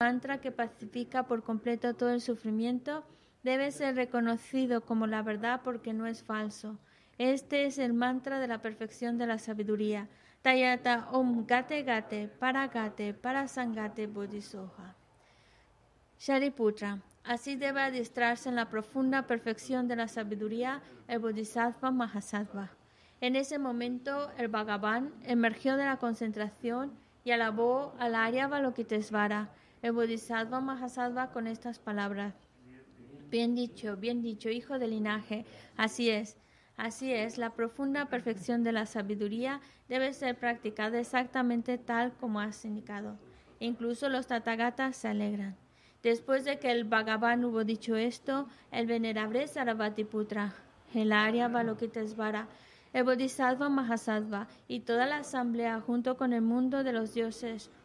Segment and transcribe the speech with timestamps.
[0.00, 3.04] mantra que pacifica por completo todo el sufrimiento
[3.42, 6.78] debe ser reconocido como la verdad porque no es falso.
[7.18, 10.08] Este es el mantra de la perfección de la sabiduría.
[10.40, 14.96] Tayata Om Gate Gate Para Gate Para Sangate Bodhisoha.
[16.18, 17.02] Shariputra.
[17.22, 22.70] Así debe adiestrarse en la profunda perfección de la sabiduría el Bodhisattva Mahasattva.
[23.20, 26.90] En ese momento, el Bhagavan emergió de la concentración
[27.22, 29.50] y alabó al Arya Balokitesvara,
[29.82, 32.34] el Bodhisattva Mahasattva, con estas palabras.
[33.30, 35.44] Bien dicho, bien dicho, hijo del linaje,
[35.76, 36.36] así es.
[36.76, 42.64] Así es, la profunda perfección de la sabiduría debe ser practicada exactamente tal como has
[42.64, 43.18] indicado.
[43.58, 45.56] Incluso los Tathagatas se alegran.
[46.02, 50.54] Después de que el Bhagavan hubo dicho esto, el venerable Sarabhatiputra,
[50.94, 52.48] el Arya Balokitesvara,
[52.94, 57.70] el Bodhisattva Mahasattva y toda la asamblea junto con el mundo de los dioses,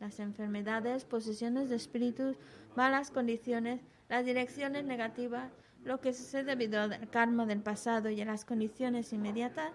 [0.00, 2.36] Las enfermedades, posesiones de espíritus,
[2.74, 5.52] malas condiciones, las direcciones negativas,
[5.84, 9.72] lo que sucede debido al karma del pasado y a las condiciones inmediatas,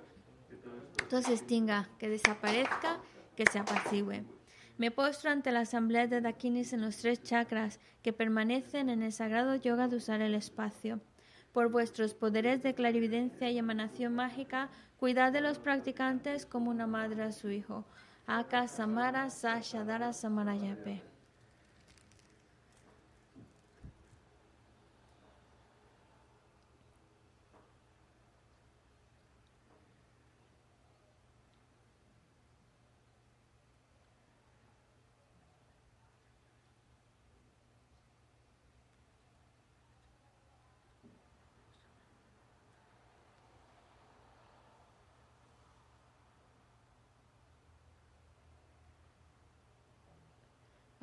[1.10, 3.00] todo se extinga, que desaparezca,
[3.36, 4.26] que se apacigüe.
[4.78, 9.14] Me postro ante la asamblea de Dakinis en los tres chakras que permanecen en el
[9.14, 11.00] sagrado yoga de usar el espacio.
[11.54, 17.24] Por vuestros poderes de clarividencia y emanación mágica, cuidad de los practicantes como una madre
[17.24, 17.86] a su hijo.
[18.28, 21.15] Aka Samara Sashadara Samarayape.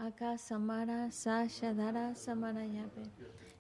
[0.02, 3.08] Aka Samara Sashadara Samarayape.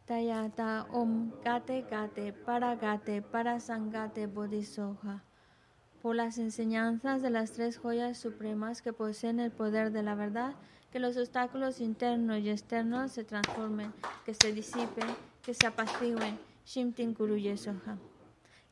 [0.08, 5.22] Tayata Om Gate Gate Para Gate Para Sangate Bodhisoha.
[6.02, 10.56] Por las enseñanzas de las tres joyas supremas que poseen el poder de la verdad,
[10.90, 13.92] que los obstáculos internos y externos se transformen,
[14.26, 16.40] que se disipen, que se apacigüen.
[16.66, 17.98] Shimtin Kuruye Soha.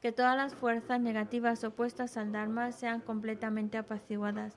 [0.02, 4.56] Que todas las fuerzas negativas opuestas al Dharma sean completamente apaciguadas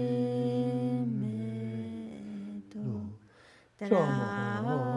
[3.89, 4.90] 这么多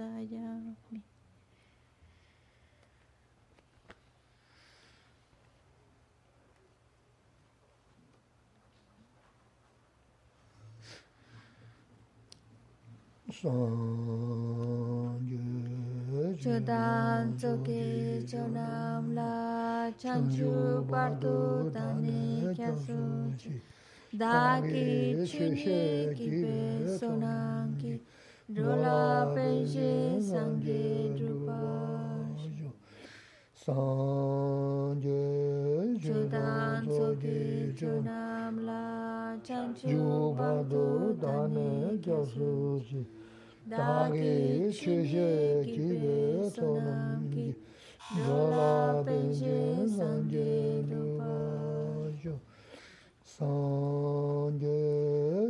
[0.00, 1.02] Dayami.
[16.40, 23.60] Chodan tsoki chonam la chanchu partu dani kyasu chi
[24.12, 27.99] Daki chuni kibe sonang ki
[28.52, 32.66] Dola penche sangye drupash
[33.54, 35.22] Sangye
[36.02, 43.06] chodan soki chodam la chanchu bhadu dane gyasuji
[43.68, 47.54] Dagi chuje kive sonam ki
[48.26, 52.26] Dola penche sangye drupash
[53.22, 55.29] Sangye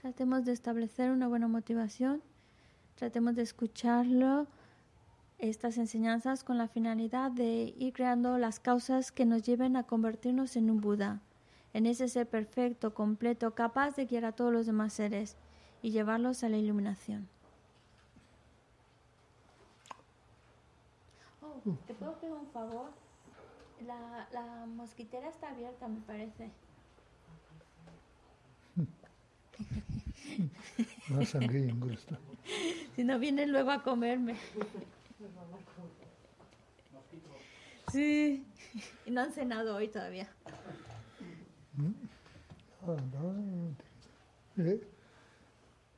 [0.00, 2.22] Tratemos de establecer una buena motivación,
[2.94, 4.46] tratemos de escucharlo,
[5.38, 10.56] estas enseñanzas con la finalidad de ir creando las causas que nos lleven a convertirnos
[10.56, 11.20] en un Buda,
[11.72, 15.36] en ese ser perfecto, completo, capaz de guiar a todos los demás seres
[15.82, 17.28] y llevarlos a la iluminación.
[21.86, 22.90] ¿Te puedo pedir un favor?
[23.86, 26.50] La, la mosquitera está abierta, me parece.
[31.08, 31.74] No sangre
[32.96, 34.36] Si no viene luego a comerme.
[37.92, 38.44] Sí,
[39.04, 40.28] y no han cenado hoy todavía.
[42.86, 44.64] Ah, no.
[44.64, 44.80] Eh.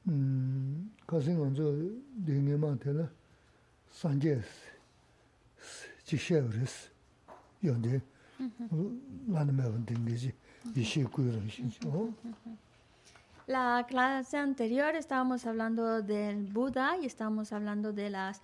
[0.04, 3.10] Mm, casi no de mi mantela.
[3.90, 4.46] Sanjes.
[13.46, 18.40] La clase anterior estábamos hablando del Buda y estábamos hablando de las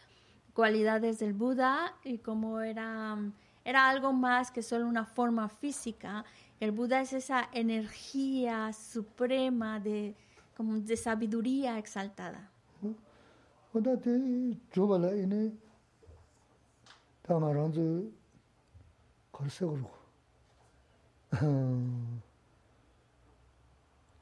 [0.53, 3.17] cualidades del Buda y cómo era,
[3.65, 6.25] era algo más que solo una forma física.
[6.59, 10.17] El Buda es esa energía suprema de,
[10.57, 12.51] como de sabiduría exaltada.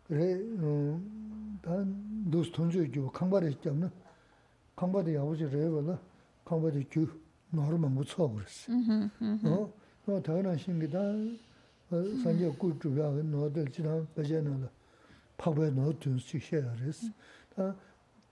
[0.08, 0.38] 그래
[1.62, 3.90] 단 도스 톤주 주 강바리 있잖아.
[4.76, 5.99] 강바디 아버지 레벨라
[6.45, 8.73] 강바디 주 너무 못 쳐버렸어.
[9.49, 9.73] 어?
[10.04, 10.99] 그거 당연한 신기다.
[12.23, 14.69] 산제 꾸주야 너들 지난 배제는
[15.38, 17.11] 파고에 넣어둔 시셔야레스
[17.54, 17.75] 다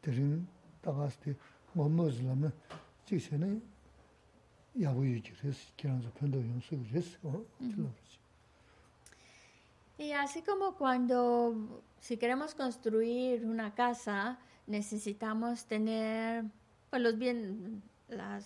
[0.02, 0.46] 드린
[0.82, 1.34] 다가스티
[1.72, 2.52] 몸무즈라면
[3.06, 3.60] 직선에
[4.80, 7.16] 야부유지레스 기란서 편도 연습을 했어.
[7.22, 7.44] 어?
[7.58, 8.18] 들어보지.
[10.04, 16.44] Y así como cuando, si queremos construir una casa, necesitamos tener
[16.90, 17.82] pues, los, bien,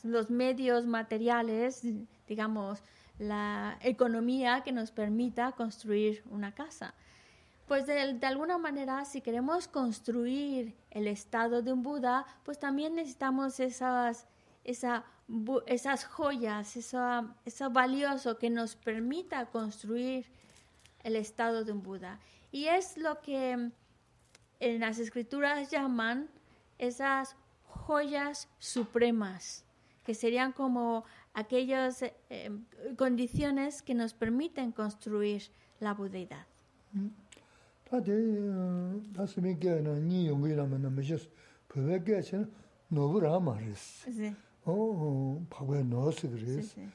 [0.04, 1.82] los medios materiales,
[2.28, 2.80] digamos,
[3.18, 6.94] la economía que nos permita construir una casa.
[7.66, 13.58] Pues de, alguna manera, si queremos construir el estado de un Buda, pues también necesitamos
[13.58, 14.28] esas,
[14.62, 15.04] esa
[15.66, 20.24] esas joyas, eso, eso valioso que nos permita construir
[21.08, 22.20] el estado de un Buda.
[22.52, 23.70] Y es lo que
[24.60, 26.28] en las escrituras llaman
[26.78, 29.64] esas joyas supremas,
[30.04, 32.50] que serían como aquellas eh,
[32.96, 35.42] condiciones que nos permiten construir
[35.80, 36.46] la budeidad.
[46.62, 46.86] Sí.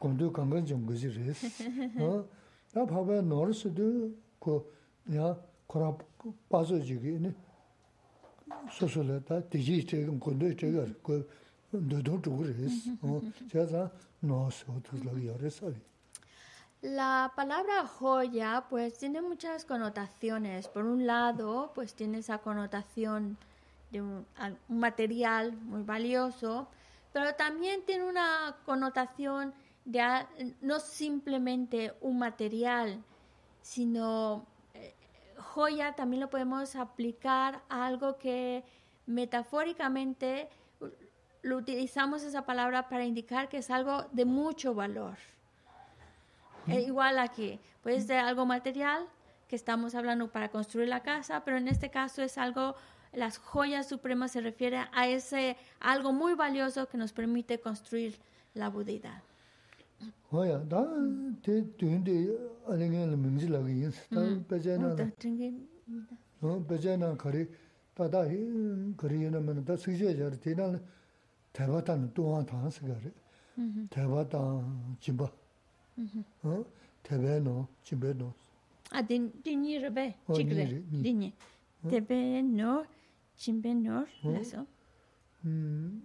[0.00, 1.46] 어 파고에 넣었어 그래서 너무 생각이야 건도 강간 좀 거지 그래서
[2.74, 5.96] 어나 파고에 넣었어도 그야 코라
[6.48, 7.34] 빠져지기네
[8.70, 11.28] 소소래 다 디지 지금 건도 저거 그
[11.70, 13.90] 너도 죽으래스 어 제가
[14.20, 15.72] 노스 어떻게 열었어
[16.84, 20.66] La palabra joya pues tiene muchas connotaciones.
[20.66, 23.36] Por un lado, pues tiene esa connotación
[23.92, 26.66] de un, al- un material muy valioso,
[27.12, 29.54] pero también tiene una connotación
[29.87, 30.27] de a-
[30.59, 33.01] no simplemente un material,
[33.61, 34.93] sino eh,
[35.37, 38.65] joya también lo podemos aplicar a algo que
[39.05, 40.49] metafóricamente
[41.41, 45.15] lo utilizamos esa palabra para indicar que es algo de mucho valor.
[46.67, 49.07] Eh, igual aquí, puede ser algo material
[49.47, 52.75] que estamos hablando para construir la casa, pero en este caso es algo,
[53.13, 58.19] las joyas supremas se refiere a ese algo muy valioso que nos permite construir
[58.53, 59.21] la budidad.
[60.30, 60.86] 뭐야 나
[61.42, 62.26] 뒤인데
[62.66, 64.96] 아니면 민지라고 인스 다 배제나
[66.40, 67.46] 어 배제나 거리
[67.94, 68.24] 다다
[68.96, 70.80] 거리는 다 수제저 되나
[71.52, 73.10] 대바단 또한 다스 거리
[73.90, 75.30] 대바단 집어
[76.42, 76.64] 어
[77.02, 78.32] 대배노 집배노
[78.94, 81.02] Ah, din, dinyi rebe, Oh, chigre, ni- ni.
[81.02, 81.32] dinyi.
[81.88, 82.84] Tebe no,
[83.38, 84.66] chimbe no, laso.
[85.46, 86.02] 음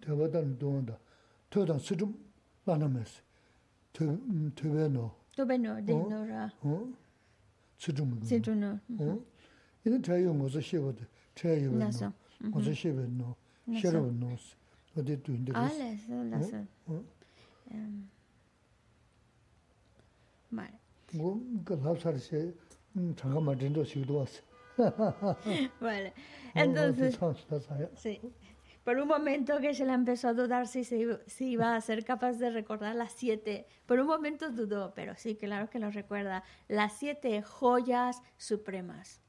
[0.00, 0.98] 대바단 또한다
[1.50, 2.14] 토단 수좀
[2.64, 3.20] 나나면서
[3.92, 4.06] 대
[4.54, 6.06] 대배노 Tobe no, de Oh.
[6.12, 6.92] no ra, 어
[7.78, 8.78] 수좀 sidru no.
[9.00, 9.24] 어?
[9.84, 11.04] 이는 자유 뭐서 쉐버드.
[11.34, 12.12] 자유 나서.
[12.38, 13.34] 뭐서 쉐버노.
[13.64, 13.80] 나서.
[13.80, 14.36] 쉐버노.
[14.96, 15.52] 어디 또 인데.
[15.54, 16.66] Ah, laso, laso.
[16.86, 17.04] 어?
[17.72, 18.08] Em,
[20.50, 20.78] Vale.
[21.14, 22.54] 뭐그 랍사르세
[22.96, 24.40] 음 잠깐만 된도 시도 왔어.
[25.80, 26.12] Vale.
[26.54, 27.88] 어, Entonces, 상스다 사야.
[27.96, 28.20] sí.
[28.87, 32.05] Por un momento que se la empezó a dudar si, se si iba a ser
[32.05, 33.67] capaz de recordar las siete.
[33.85, 36.45] Por un momento dudó, pero sí, claro que lo recuerda.
[36.69, 39.19] Las siete joyas supremas.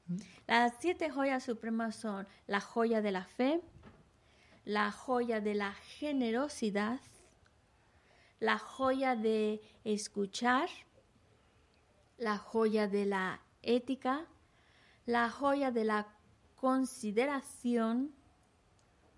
[0.47, 3.59] Las siete joyas supremas son la joya de la fe,
[4.63, 7.01] la joya de la generosidad,
[8.39, 10.69] la joya de escuchar,
[12.17, 14.25] la joya de la ética,
[15.05, 16.07] la joya de la
[16.55, 18.17] consideración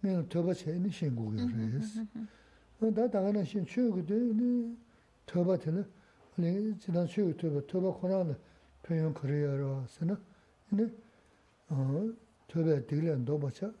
[0.00, 2.00] 내가 더바체는 신고를 했어.
[2.80, 4.76] 어, 다 당하는 신 추억도, 네,
[5.26, 5.84] 더바테는,
[6.38, 8.36] 아니 지난 수요 토바 토바 코나는
[8.82, 10.16] 표현 그래야라서는
[10.70, 10.86] 네
[11.68, 12.12] 어,
[12.46, 13.72] 토바 되려 도바차.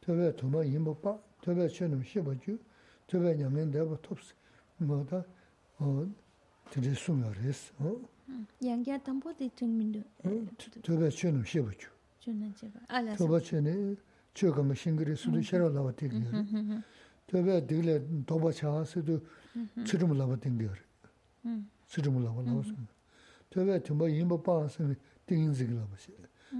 [0.00, 1.18] 토바 도마 임보바.
[1.42, 2.58] 토바 쳐는 시버주.
[3.07, 4.33] tibay nyamen deba topsi,
[4.79, 5.25] mada
[6.71, 7.71] tiri sunga resi.
[7.79, 10.03] Hmm, Yangya tambo di tungmindu?
[10.23, 10.47] Hmm,
[10.81, 11.89] tibay chenum shibachu.
[12.19, 13.39] Chenan shiba, ala ah, shiba.
[13.39, 13.97] Tibay cheni,
[14.33, 16.83] chogama shingiri sudu hmm, shira lava tingiyari.
[17.27, 19.21] Tibay digla toba chaha sudu
[19.83, 20.81] tsirum lava tingiyari.
[21.87, 22.91] Tsirum lava lava sunga.
[23.49, 26.11] Tibay timba yinba paa sunga tingin zigi lava shi.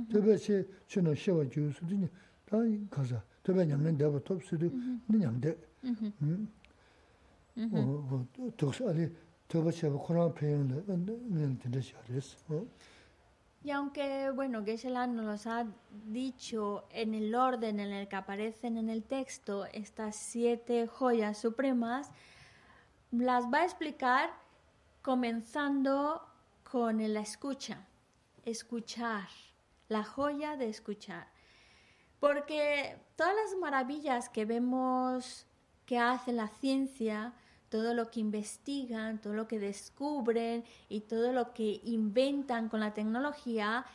[0.10, 2.10] Tibay che chenum shibachu sudu ni,
[2.46, 3.22] taa kaza.
[3.44, 4.72] Tibay nyamen deba topsi du,
[5.08, 5.67] ni nyamde.
[13.64, 15.66] Y aunque, bueno, Geshe-la nos ha
[16.06, 22.12] dicho en el orden en el que aparecen en el texto estas siete joyas supremas,
[23.12, 24.30] las va a explicar
[25.02, 26.22] comenzando
[26.64, 27.86] con la escucha,
[28.46, 29.28] escuchar,
[29.90, 31.28] la joya de escuchar.
[32.20, 35.46] Porque todas las maravillas que vemos
[35.88, 37.34] que hace la ciencia,
[37.70, 42.94] todo lo que investigan, todo lo que descubren y todo lo que inventan con la
[42.94, 43.86] tecnología,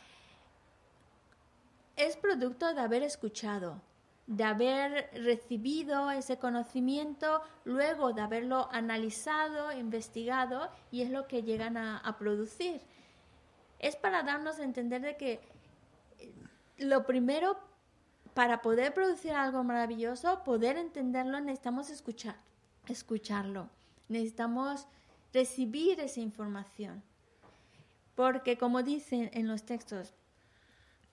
[1.95, 3.79] es producto de haber escuchado,
[4.25, 11.77] de haber recibido ese conocimiento, luego de haberlo analizado, investigado, y es lo que llegan
[11.77, 12.81] a, producir.
[13.77, 15.41] Es para darnos a entender de que
[16.17, 16.33] eh,
[16.77, 17.57] lo primero,
[18.33, 22.35] para poder producir algo maravilloso, poder entenderlo, necesitamos escuchar,
[22.87, 23.69] escucharlo.
[24.09, 24.87] Necesitamos
[25.33, 27.01] recibir esa información.
[28.15, 30.13] Porque como dicen en los textos,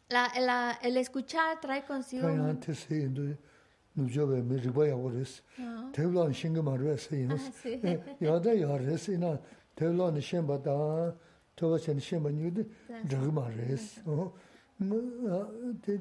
[0.08, 2.28] la- la- el escuchar trae consigo...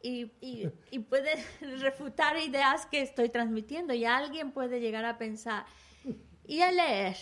[0.00, 1.38] y, pueden
[1.80, 5.66] refutar ideas que estoy transmitiendo y alguien puede llegar a pensar,
[6.46, 7.16] y a leer,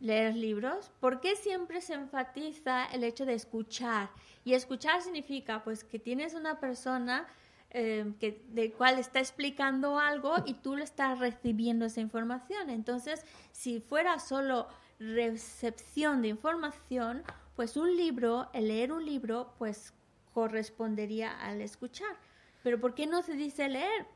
[0.00, 4.10] leer libros, ¿por qué siempre se enfatiza el hecho de escuchar?
[4.44, 7.28] Y escuchar significa pues que tienes una persona
[7.70, 12.70] eh, que, de cual está explicando algo y tú le estás recibiendo esa información.
[12.70, 14.66] Entonces, si fuera solo
[14.98, 17.22] recepción de información,
[17.56, 19.94] pues un libro, el leer un libro, pues
[20.34, 22.14] correspondería al escuchar.
[22.62, 24.06] Pero ¿por qué no se dice leer?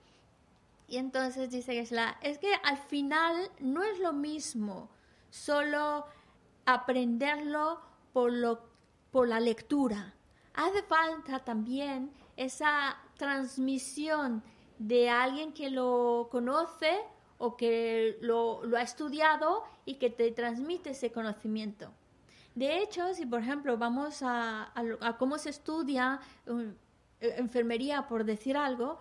[0.86, 4.90] Y entonces dice Gesla, es que al final no es lo mismo
[5.30, 6.04] solo
[6.66, 7.80] aprenderlo
[8.12, 8.60] por, lo,
[9.10, 10.14] por la lectura.
[10.52, 14.42] Hace falta también esa transmisión
[14.78, 16.98] de alguien que lo conoce
[17.38, 21.92] o que lo, lo ha estudiado y que te transmite ese conocimiento.
[22.54, 24.72] De hecho, si por ejemplo vamos a,
[25.18, 26.72] cómo se estudia um,
[27.20, 28.98] eh, enfermería, por decir algo,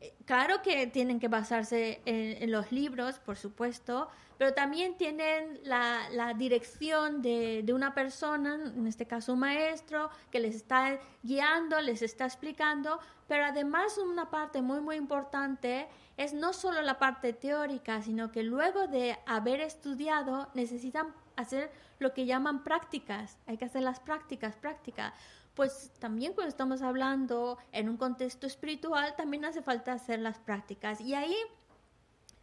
[0.00, 4.08] eh, claro que tienen que basarse en, en los libros, por supuesto,
[4.42, 10.10] pero también tienen la, la dirección de, de una persona, en este caso un maestro,
[10.30, 16.34] que les está guiando, les está explicando, pero además una parte muy, muy importante es
[16.34, 21.70] no solo la parte teórica, sino que luego de haber estudiado necesitan hacer
[22.02, 25.12] lo que llaman prácticas, hay que hacer las prácticas, prácticas.
[25.54, 31.00] Pues también cuando estamos hablando en un contexto espiritual, también hace falta hacer las prácticas.
[31.00, 31.36] Y ahí,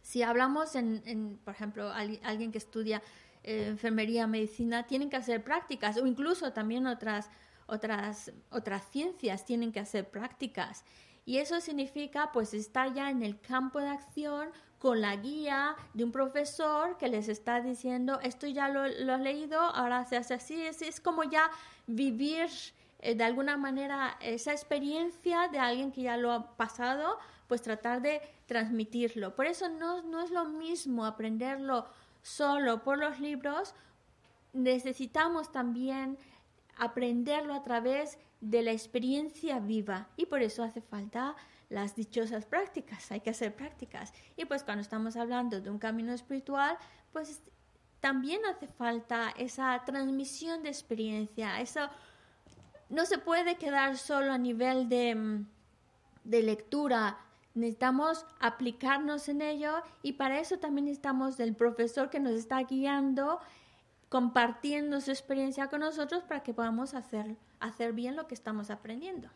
[0.00, 3.02] si hablamos en, en, por ejemplo, al- alguien que estudia
[3.42, 7.30] eh, enfermería, medicina, tienen que hacer prácticas, o incluso también otras,
[7.66, 10.84] otras, otras ciencias tienen que hacer prácticas.
[11.24, 16.04] Y eso significa pues estar ya en el campo de acción con la guía de
[16.04, 20.34] un profesor que les está diciendo, esto ya lo, lo has leído, ahora se hace
[20.34, 21.50] así, es, es como ya
[21.86, 22.48] vivir
[23.00, 28.00] eh, de alguna manera esa experiencia de alguien que ya lo ha pasado, pues tratar
[28.00, 29.36] de transmitirlo.
[29.36, 31.86] Por eso no, no es lo mismo aprenderlo
[32.22, 33.74] solo por los libros,
[34.54, 36.16] necesitamos también
[36.76, 41.36] aprenderlo a través de la experiencia viva y por eso hace falta
[41.70, 44.12] las dichosas prácticas, hay que hacer prácticas.
[44.36, 46.76] Y pues cuando estamos hablando de un camino espiritual,
[47.12, 47.40] pues
[48.00, 51.88] también hace falta esa transmisión de experiencia, eso
[52.88, 55.46] no se puede quedar solo a nivel de, mm,
[56.24, 57.18] de lectura,
[57.54, 63.40] necesitamos aplicarnos en ello y para eso también necesitamos del profesor que nos está guiando,
[64.08, 69.28] compartiendo su experiencia con nosotros para que podamos hacer, hacer bien lo que estamos aprendiendo.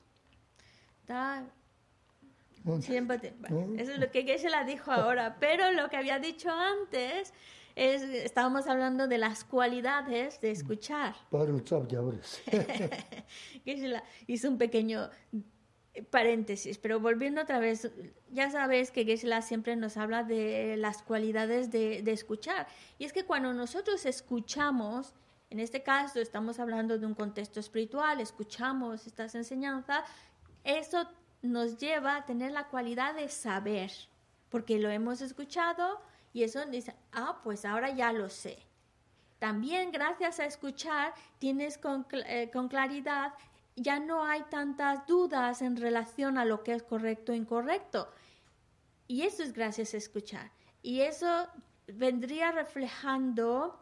[2.86, 7.34] Tiempo, eso es lo que Geshe-la dijo ahora, pero lo que había dicho antes
[7.76, 11.14] es, estábamos hablando de las cualidades de escuchar.
[13.66, 15.10] Geshe-la hizo un pequeño
[16.10, 17.90] paréntesis, pero volviendo otra vez,
[18.30, 22.66] ya sabes que Geshe-la siempre nos habla de las cualidades de, de escuchar.
[22.98, 25.14] Y es que cuando nosotros escuchamos,
[25.50, 30.02] en este caso estamos hablando de un contexto espiritual, escuchamos estas enseñanzas,
[30.64, 31.06] eso
[31.44, 33.90] nos lleva a tener la cualidad de saber,
[34.48, 36.00] porque lo hemos escuchado
[36.32, 38.58] y eso dice, ah, pues ahora ya lo sé.
[39.38, 43.34] También gracias a escuchar tienes con, eh, con claridad,
[43.76, 48.08] ya no hay tantas dudas en relación a lo que es correcto o incorrecto.
[49.06, 50.50] Y eso es gracias a escuchar.
[50.82, 51.48] Y eso
[51.86, 53.78] vendría reflejando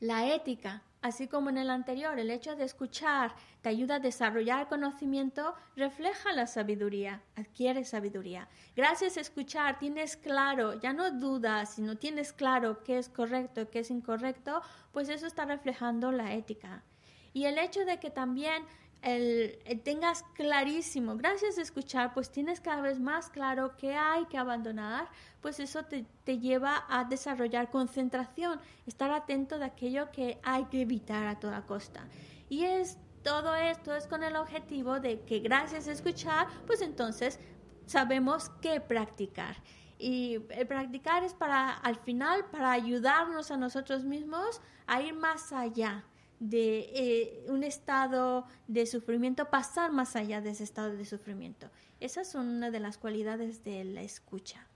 [0.00, 4.68] la ética, Así como en el anterior, el hecho de escuchar te ayuda a desarrollar
[4.68, 8.48] conocimiento, refleja la sabiduría, adquiere sabiduría.
[8.76, 13.78] Gracias a escuchar tienes claro, ya no dudas, sino tienes claro qué es correcto, qué
[13.78, 14.60] es incorrecto,
[14.92, 16.84] pues eso está reflejando la ética.
[17.32, 18.64] Y el hecho de que también
[19.02, 24.38] el, tengas clarísimo, gracias a escuchar, pues tienes cada vez más claro qué hay que
[24.38, 25.08] abandonar,
[25.40, 30.82] pues eso te, te, lleva a desarrollar concentración, estar atento de aquello que hay que
[30.82, 32.06] evitar a toda costa.
[32.48, 37.38] Y es todo esto es con el objetivo de que gracias a escuchar, pues entonces
[37.86, 39.56] sabemos qué practicar.
[39.98, 45.52] Y el practicar es para, al final, para ayudarnos a nosotros mismos a ir más
[45.52, 46.04] allá
[46.40, 51.68] de eh, un estado de sufrimiento, pasar más allá de ese estado de sufrimiento.
[52.00, 54.66] Esas son una de las cualidades de la escucha.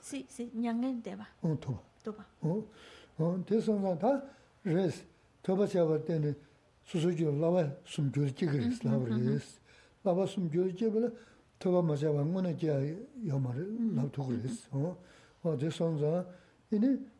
[0.00, 1.28] Sí, sí, ñangen deba.
[1.60, 1.82] Toba.
[2.02, 2.26] Toba.
[4.64, 5.04] Res
[5.42, 6.36] toba cha ba tene
[6.84, 8.10] su su ju la ba sum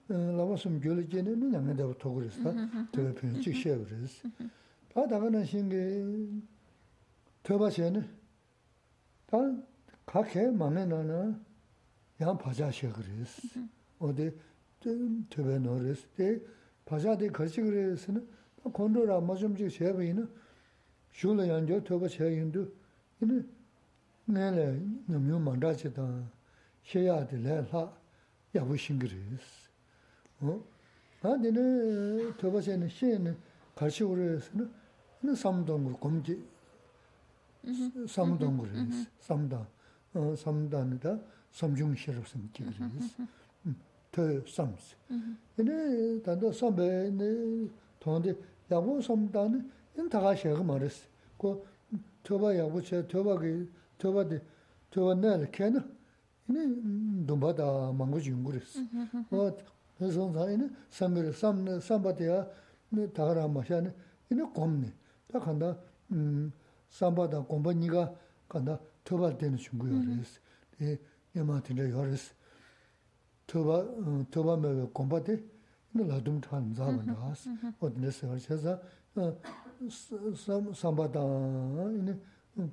[0.09, 2.53] 라바숨 결제는 그냥 내가 토그리스다
[2.93, 4.29] 되게 편지 쉐브리스
[4.93, 6.05] 바다가는 신게
[7.43, 8.09] 더바시에는
[9.27, 9.39] 다
[10.05, 11.41] 각해 맘에 나는
[12.21, 13.59] 야 바자셔 그리스
[13.99, 14.33] 어.디
[14.81, 16.41] 좀 되게 노리스 때
[16.85, 18.29] 바자데 거시 그리스는
[18.65, 20.29] 콘도라 뭐좀지 쉐브이는
[21.13, 22.67] 줄을 연결 더바 쉐인도
[23.21, 23.49] 이는
[24.25, 26.31] 내래 너무 만다치다.
[26.85, 27.97] 쉐야들 레라
[28.55, 29.62] 야부신 그리스
[31.24, 33.36] 아, 내가 더버세는 시에는
[33.76, 34.70] 같이 오래서는
[35.24, 36.46] 는 삼동을 검지
[38.08, 39.10] 삼동을 했어.
[39.20, 39.68] 삼다.
[40.14, 41.20] 어, 삼단이다.
[41.52, 43.24] 삼중시로 섬기 그랬어.
[44.12, 44.96] 더 삼스.
[45.56, 47.68] 근데 단도 삼배네
[48.00, 48.36] 돈데
[48.72, 51.08] 야고 삼단은 인 다가 셔가 말했어.
[51.38, 51.64] 그
[52.24, 53.66] 더바 야고 저 더바게
[53.98, 54.42] 더바데
[54.92, 55.98] 더바 날 걔는
[56.48, 58.80] 이네 돈바다 망고 준 그랬어.
[59.32, 59.58] 어
[59.99, 62.47] 그래서 자기는 삼일 삼네 삼바대야
[63.15, 63.93] 다가라 마샤네
[64.31, 64.93] 이는 곰네
[65.29, 65.77] 다 간다
[66.11, 66.53] 음
[66.91, 68.15] 삼바다 곰바니가
[68.49, 70.41] 간다 토발 되는 중국어 그래서
[70.81, 70.97] 이
[71.37, 72.35] 예마티네 요르스
[73.47, 75.43] 토바 토바메 곰바데
[75.93, 77.51] 너 라둠 탄 자만다스
[77.81, 78.83] 어디서 그래서
[80.37, 82.19] 삼 삼바다 이네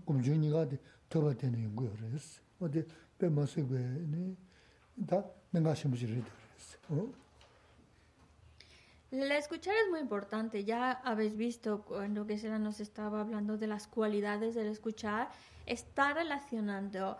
[0.06, 0.68] 곰주니가
[1.10, 2.86] 토발 되는 중국어 그래서 어디
[3.18, 4.36] 배마스베
[5.08, 6.24] 다 내가 심부지를
[9.12, 10.64] La escuchar es muy importante.
[10.64, 12.26] Ya habéis visto cuando
[12.60, 15.30] nos estaba hablando de las cualidades del escuchar,
[15.66, 17.18] está relacionando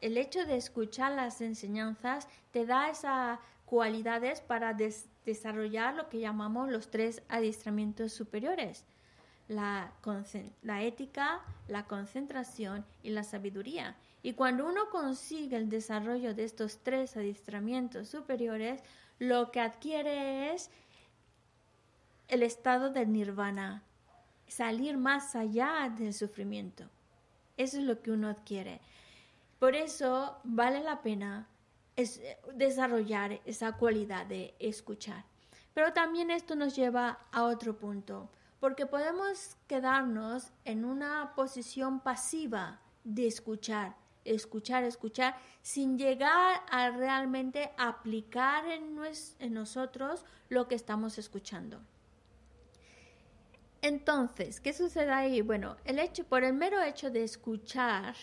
[0.00, 4.76] el hecho de escuchar las enseñanzas te da esas cualidades para
[5.24, 8.84] desarrollar lo que llamamos los tres adiestramientos superiores.
[9.48, 9.92] La
[10.80, 13.96] ética, la concentración y la sabiduría.
[14.26, 18.82] Y cuando uno consigue el desarrollo de estos tres adiestramientos superiores,
[19.20, 20.68] lo que adquiere es
[22.26, 23.84] el estado del nirvana,
[24.48, 26.90] salir más allá del sufrimiento.
[27.56, 28.80] Eso es lo que uno adquiere.
[29.60, 31.46] Por eso vale la pena
[32.52, 35.24] desarrollar esa cualidad de escuchar.
[35.72, 42.80] Pero también esto nos lleva a otro punto, porque podemos quedarnos en una posición pasiva
[43.04, 43.94] de escuchar
[44.26, 48.98] escuchar, escuchar, sin llegar a realmente aplicar en,
[49.38, 51.80] en nosotros lo que estamos escuchando.
[53.82, 55.42] Entonces, ¿qué sucede ahí?
[55.42, 58.14] Bueno, el hecho, por el mero hecho de escuchar,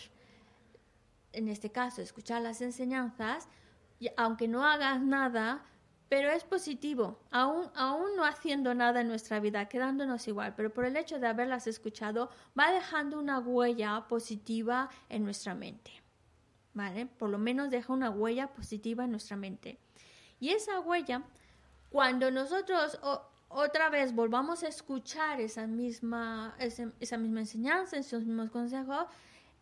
[1.32, 3.48] en este caso, escuchar las enseñanzas,
[4.16, 5.64] aunque no hagas nada,
[6.08, 10.84] pero es positivo, aún, aún no haciendo nada en nuestra vida, quedándonos igual, pero por
[10.84, 15.90] el hecho de haberlas escuchado, va dejando una huella positiva en nuestra mente.
[16.74, 17.06] ¿Vale?
[17.06, 19.78] Por lo menos deja una huella positiva en nuestra mente.
[20.40, 21.22] Y esa huella,
[21.88, 22.98] cuando nosotros
[23.48, 29.06] otra vez volvamos a escuchar esa misma, esa, esa misma enseñanza, esos mismos consejos,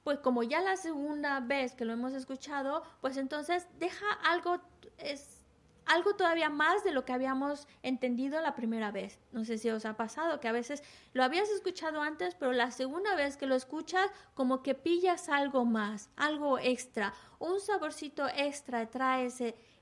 [0.03, 4.59] pues como ya la segunda vez que lo hemos escuchado, pues entonces deja algo,
[4.99, 5.42] es,
[5.87, 9.19] algo todavía más de lo que habíamos entendido la primera vez.
[9.33, 12.71] No sé si os ha pasado que a veces lo habías escuchado antes, pero la
[12.71, 18.89] segunda vez que lo escuchas, como que pillas algo más, algo extra, un saborcito extra
[18.91, 19.29] trae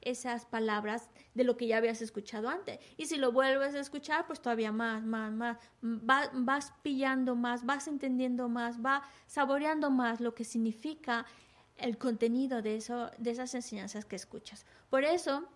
[0.00, 2.78] esas palabras de lo que ya habías escuchado antes.
[2.96, 7.86] Y si lo vuelves a escuchar, pues todavía más, más, más, vas pillando más, vas
[7.86, 11.26] entendiendo más, vas saboreando más lo que significa
[11.76, 14.66] el contenido de, eso, de esas enseñanzas que escuchas.
[14.88, 15.48] Por eso,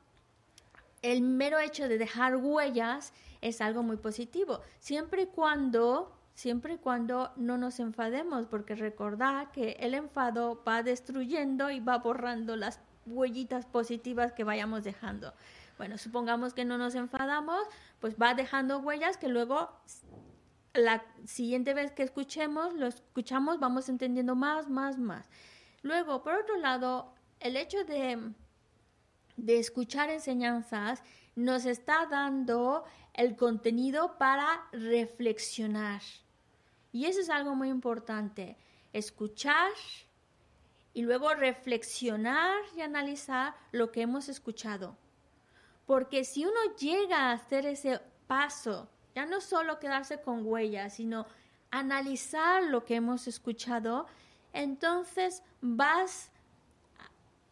[1.05, 3.13] el mero hecho de dejar huellas
[3.43, 9.51] es algo muy positivo, siempre y cuando siempre y cuando no nos enfademos, porque recordad
[9.53, 15.33] que el enfado va destruyendo y va borrando las huellitas positivas que vayamos dejando.
[15.79, 17.67] Bueno, supongamos que no nos enfadamos,
[18.01, 19.71] pues va dejando huellas que luego
[20.73, 25.29] la siguiente vez que escuchemos, lo escuchamos, vamos entendiendo más, más, más.
[25.83, 28.33] Luego, por otro lado, el hecho de,
[29.37, 31.03] de escuchar enseñanzas
[31.35, 36.03] nos está dando el contenido para reflexionar.
[36.93, 38.57] Y eso es algo muy importante.
[38.93, 39.73] Escuchar
[40.93, 44.97] y luego reflexionar y analizar lo que hemos escuchado.
[45.87, 51.27] Porque si uno llega a hacer ese paso, ya no solo quedarse con huellas, sino
[51.71, 54.07] analizar lo que hemos escuchado,
[54.53, 56.31] entonces vas,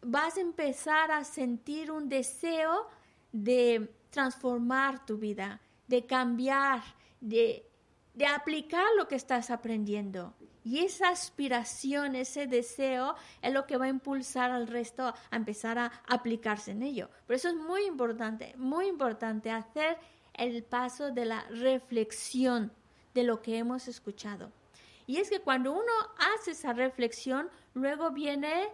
[0.05, 2.87] vas a empezar a sentir un deseo
[3.31, 6.81] de transformar tu vida, de cambiar,
[7.19, 7.65] de,
[8.13, 10.33] de aplicar lo que estás aprendiendo.
[10.63, 15.77] Y esa aspiración, ese deseo es lo que va a impulsar al resto a empezar
[15.77, 17.09] a aplicarse en ello.
[17.25, 19.97] Por eso es muy importante, muy importante hacer
[20.33, 22.71] el paso de la reflexión
[23.13, 24.51] de lo que hemos escuchado.
[25.05, 25.91] Y es que cuando uno
[26.35, 28.69] hace esa reflexión, luego viene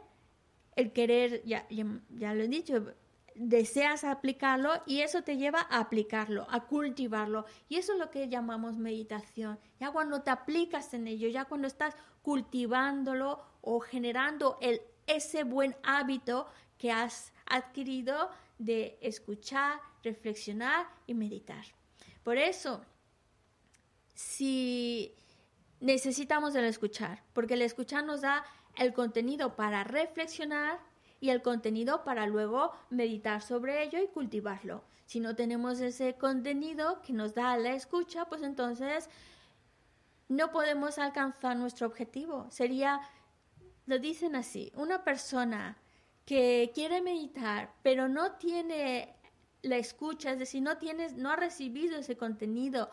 [0.80, 2.94] el querer, ya, ya, lo he dicho,
[3.36, 7.46] deseas aplicarlo y eso te lleva a aplicarlo, a cultivarlo.
[7.68, 9.60] Y eso es lo que llamamos meditación.
[9.80, 15.76] Ya cuando te aplicas en ello, ya cuando estás cultivándolo o generando el, ese buen
[15.84, 21.66] hábito que has adquirido de escuchar, reflexionar y meditar.
[22.24, 22.86] Por eso,
[24.14, 25.14] si
[25.82, 28.46] necesitamos el escuchar, porque el escuchar nos da
[28.80, 30.80] el contenido para reflexionar
[31.20, 34.84] y el contenido para luego meditar sobre ello y cultivarlo.
[35.06, 39.10] Si no tenemos ese contenido que nos da la escucha, pues entonces
[40.28, 42.48] no podemos alcanzar nuestro objetivo.
[42.52, 43.02] Sería,
[43.86, 45.78] lo dicen así, una persona
[46.26, 49.16] que quiere meditar, pero no tiene
[49.64, 52.90] la escucha, es decir, no tienes, no ha recibido ese contenido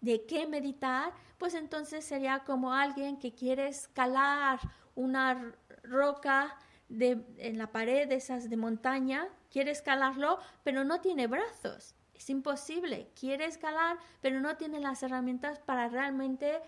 [0.00, 4.58] de qué meditar, pues entonces sería como alguien que quiere escalar
[5.00, 6.56] una roca
[6.88, 11.94] de, en la pared de esas de montaña, quiere escalarlo, pero no tiene brazos.
[12.14, 13.10] Es imposible.
[13.18, 16.60] Quiere escalar, pero no tiene las herramientas para realmente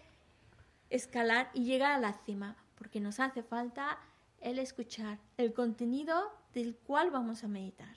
[0.88, 3.98] escalar y llegar a la cima, porque nos hace falta
[4.40, 6.14] el escuchar el contenido
[6.54, 7.96] del cual vamos a meditar.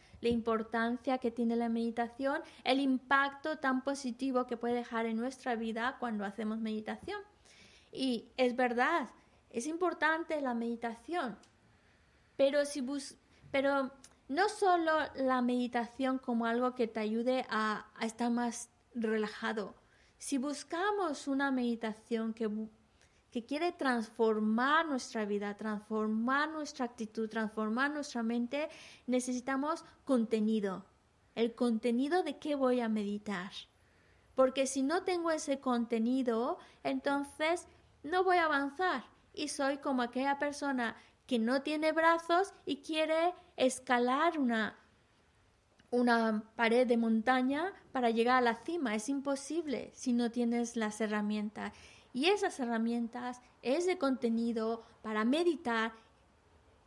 [0.21, 5.55] la importancia que tiene la meditación, el impacto tan positivo que puede dejar en nuestra
[5.55, 7.19] vida cuando hacemos meditación.
[7.91, 9.09] Y es verdad,
[9.49, 11.37] es importante la meditación,
[12.37, 12.85] pero, si
[13.51, 13.91] pero
[14.29, 19.75] no solo la meditación como algo que te ayude a, a estar más relajado.
[20.17, 22.47] Si buscamos una meditación que
[23.31, 28.69] que quiere transformar nuestra vida, transformar nuestra actitud, transformar nuestra mente,
[29.07, 30.85] necesitamos contenido.
[31.33, 33.51] El contenido de qué voy a meditar.
[34.35, 37.67] Porque si no tengo ese contenido, entonces
[38.03, 39.05] no voy a avanzar.
[39.33, 44.77] Y soy como aquella persona que no tiene brazos y quiere escalar una,
[45.89, 48.93] una pared de montaña para llegar a la cima.
[48.93, 51.71] Es imposible si no tienes las herramientas.
[52.13, 55.93] Y esas herramientas, ese contenido para meditar,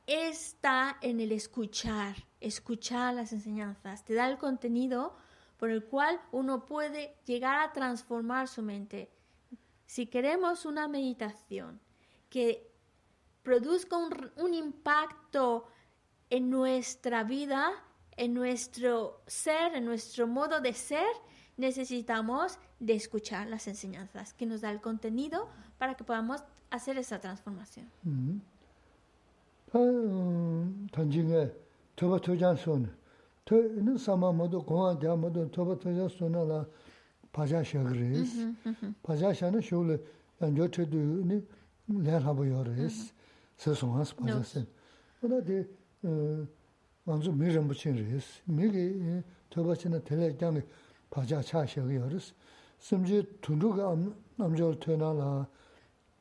[0.07, 4.05] está en el escuchar, escuchar las enseñanzas.
[4.05, 5.17] Te da el contenido
[5.57, 9.11] por el cual uno puede llegar a transformar su mente.
[9.87, 11.81] Si queremos una meditación
[12.29, 12.71] que
[13.43, 15.69] produzca un, un impacto
[16.29, 17.71] en nuestra vida,
[18.17, 21.07] en nuestro ser, en nuestro modo de ser,
[21.58, 27.19] necesitamos de escuchar las enseñanzas que nos da el contenido para que podamos hacer esa
[27.19, 27.88] transformación.
[30.91, 31.52] 단징에
[31.95, 32.89] 토바 토잔 손.
[33.45, 36.65] 토는 사마 모두 고아 자 모두 토바 토잔 손나라
[37.32, 38.54] 바자샤 그레스.
[39.04, 40.04] 바자샤는 쇼를
[40.41, 41.45] 연조트도니
[41.88, 43.13] 레하보 요레스.
[43.58, 44.65] 세송하스 바자세.
[45.19, 45.67] 그다데
[46.04, 46.48] 어
[47.04, 50.62] 먼저 미름 붙인 레스 미게 더바치나 텔레 장에
[51.13, 52.34] 바자 차셔가 여르스
[52.80, 53.95] 심지 둔루가
[54.36, 55.48] 남자 퇴나라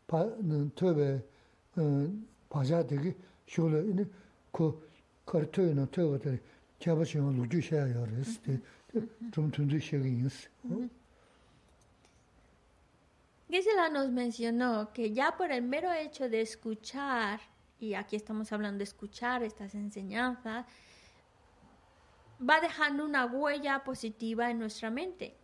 [0.06, 1.22] 바는 퇴베
[1.76, 2.12] 어
[2.48, 3.14] 바자 되게
[3.46, 4.04] 쇼를 이네
[4.52, 4.88] 그
[5.26, 6.40] 거트에는 퇴거들
[6.80, 8.60] 잡으시면 루주셔야 여르스
[9.32, 10.48] 좀 둔두 시기 인스
[13.50, 17.40] Gisela nos mencionó que ya por el mero hecho de escuchar
[17.80, 20.66] y aquí estamos hablando de escuchar estas enseñanzas,
[22.39, 25.37] va dejando una huella positiva en nuestra mente.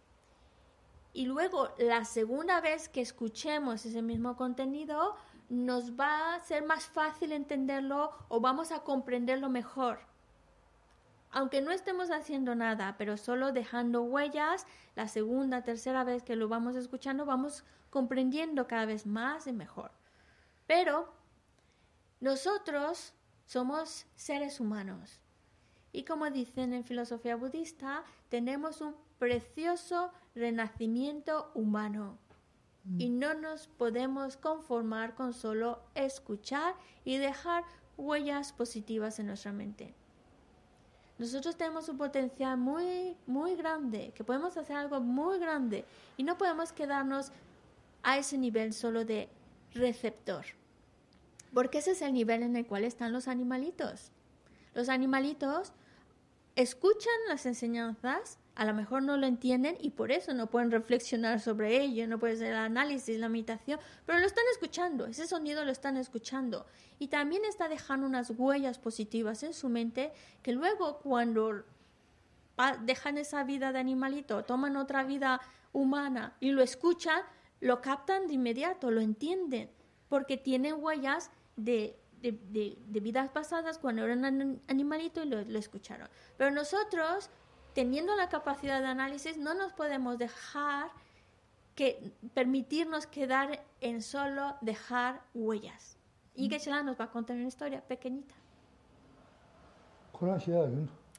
[1.13, 5.15] Y luego, la segunda vez que escuchemos ese mismo contenido,
[5.49, 9.99] nos va a ser más fácil entenderlo o vamos a comprenderlo mejor.
[11.31, 16.47] Aunque no estemos haciendo nada, pero solo dejando huellas, la segunda, tercera vez que lo
[16.47, 19.91] vamos escuchando, vamos comprendiendo cada vez más y mejor.
[20.67, 21.11] Pero
[22.19, 23.13] nosotros
[23.45, 25.19] somos seres humanos
[25.91, 32.17] y como dicen en filosofía budista, tenemos un precioso renacimiento humano
[32.97, 36.73] y no nos podemos conformar con solo escuchar
[37.05, 37.63] y dejar
[37.97, 39.93] huellas positivas en nuestra mente.
[41.19, 45.85] Nosotros tenemos un potencial muy, muy grande, que podemos hacer algo muy grande
[46.17, 47.31] y no podemos quedarnos
[48.01, 49.27] a ese nivel solo de
[49.73, 50.45] receptor.
[51.53, 54.11] Porque ese es el nivel en el cual están los animalitos.
[54.73, 55.73] Los animalitos
[56.55, 61.39] escuchan las enseñanzas, a lo mejor no lo entienden y por eso no pueden reflexionar
[61.39, 65.63] sobre ello, no puede ser el análisis, la meditación, pero lo están escuchando, ese sonido
[65.63, 66.65] lo están escuchando.
[66.99, 70.11] Y también está dejando unas huellas positivas en su mente
[70.43, 71.63] que luego cuando
[72.81, 75.39] dejan esa vida de animalito, toman otra vida
[75.71, 77.21] humana y lo escuchan,
[77.61, 79.69] lo captan de inmediato, lo entienden,
[80.09, 86.09] porque tienen huellas de, vidas pasadas cuando eran animalitos y lo, escucharon.
[86.37, 87.29] Pero nosotros,
[87.73, 90.91] teniendo la capacidad de análisis, no nos podemos dejar
[91.75, 95.97] que permitirnos quedar en solo dejar huellas.
[96.35, 96.85] Y que mm.
[96.85, 98.35] nos va a contar una historia pequeñita.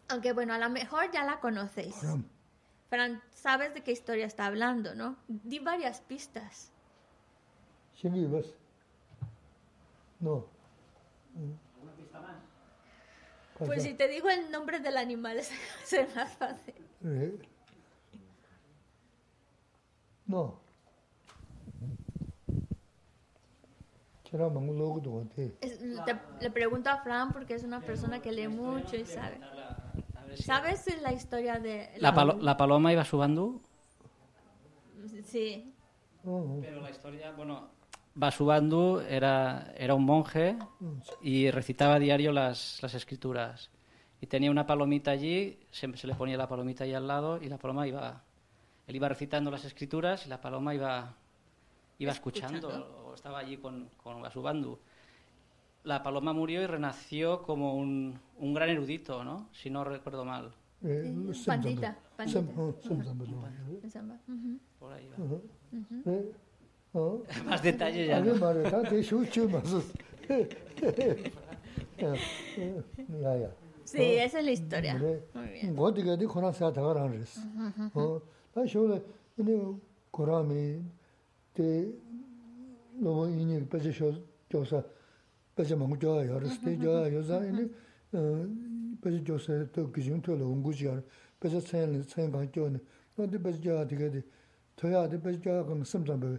[0.09, 1.97] Aunque bueno, a lo mejor ya la conocéis.
[2.91, 5.17] Pero sabes de qué historia está hablando, ¿no?
[5.29, 6.73] Di varias pistas.
[10.19, 10.60] No.
[11.83, 12.37] ¿Una pista más?
[13.59, 15.53] Pues si te digo el nombre del animal, es
[16.15, 16.75] más fácil.
[17.05, 17.39] ¿Eh?
[20.27, 20.61] No.
[26.41, 29.41] le pregunto a Fran porque es una persona que lee mucho y sabe.
[30.37, 31.91] ¿Sabes la historia de...
[31.99, 33.61] La, la paloma iba subando?
[35.25, 35.75] Sí.
[36.23, 37.71] Pero la historia, bueno,
[38.21, 40.59] Basubandu era, era un monje
[41.23, 43.71] y recitaba a diario las, las escrituras.
[44.21, 47.49] Y tenía una palomita allí, siempre se le ponía la palomita ahí al lado y
[47.49, 48.23] la paloma iba...
[48.87, 51.15] Él iba recitando las escrituras y la paloma iba,
[51.99, 52.69] iba escuchando,
[53.07, 54.79] o estaba allí con, con Basubandu.
[55.85, 59.49] La paloma murió y renació como un, un gran erudito, ¿no?
[59.53, 60.53] Si no recuerdo mal.
[60.83, 61.15] Eh,
[61.47, 62.41] pandita, pandita.
[64.79, 65.17] Por ahí va.
[66.93, 68.17] Más detalles ya.
[68.17, 69.65] Hay más detalles, chucho más.
[71.99, 73.51] Ya, ya.
[73.85, 74.95] Sí, esa es la historia.
[75.35, 75.77] Muy bien.
[75.77, 77.39] Godi godi Koran sa da ran res.
[77.95, 78.23] O,
[78.55, 79.03] ta şöyle
[79.39, 79.59] ne
[80.13, 80.83] Koran mi
[81.55, 81.87] te
[83.01, 84.13] no mo ini pese şo
[84.51, 84.85] josa
[85.57, 87.69] pese mo jo ya res te jo ya za ini
[89.03, 90.89] pese josa to gücün to lo ungu ji
[91.41, 92.81] pese sen sen ga jo ne.
[93.19, 94.25] No de pese jo de gedi.
[94.77, 96.39] Toya de pese jo ga mısım da böyle.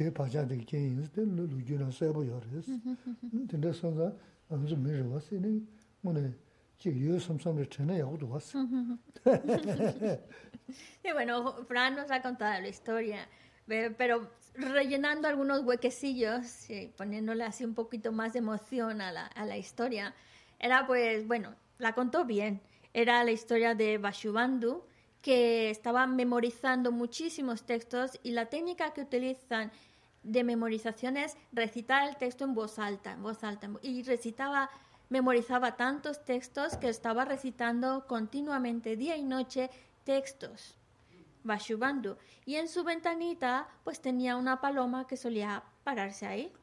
[0.00, 2.80] 인스 된 루주나 세보여스
[3.50, 4.12] 근데 선자
[4.48, 5.66] 아주 미르 왔으니
[6.00, 6.34] 뭐네
[6.78, 8.58] 지 유섬섬을 전에 야고도 왔어
[11.04, 13.28] y bueno Fran nos ha contado la historia
[13.66, 19.44] pero rellenando algunos huequecillos y poniéndole así un poquito más de emoción a la, a
[19.44, 20.14] la historia
[20.58, 22.60] era pues bueno la contó bien
[22.94, 24.84] era la historia de Bashubandu
[25.25, 29.71] que estaba memorizando muchísimos textos y la técnica que utilizan
[30.21, 34.69] de memorización es recitar el texto en voz alta, voz alta, y recitaba
[35.09, 39.71] memorizaba tantos textos que estaba recitando continuamente día y noche
[40.03, 40.75] textos.
[41.43, 42.17] Vashubandhu.
[42.45, 46.53] Y en su ventanita pues tenía una paloma que solía pararse ahí.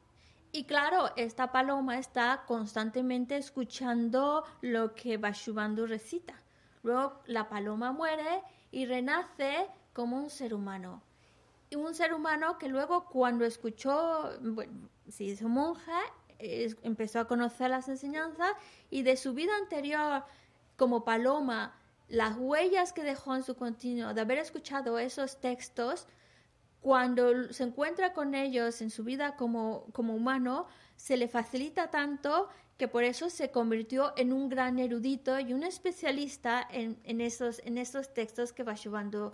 [0.53, 6.42] Y claro, esta paloma está constantemente escuchando lo que Vashubandhu recita.
[6.83, 11.01] Luego la paloma muere y renace como un ser humano.
[11.69, 15.99] Y un ser humano que luego cuando escuchó, bueno, se hizo monja,
[16.37, 18.51] empezó a conocer las enseñanzas
[18.89, 20.23] y de su vida anterior
[20.75, 21.75] como paloma,
[22.09, 26.07] las huellas que dejó en su continuo de haber escuchado esos textos,
[26.81, 32.49] cuando se encuentra con ellos en su vida como, como humano, se le facilita tanto
[32.77, 37.59] que por eso se convirtió en un gran erudito y un especialista en, en esos,
[37.65, 39.33] en esos textos que Vasubandhu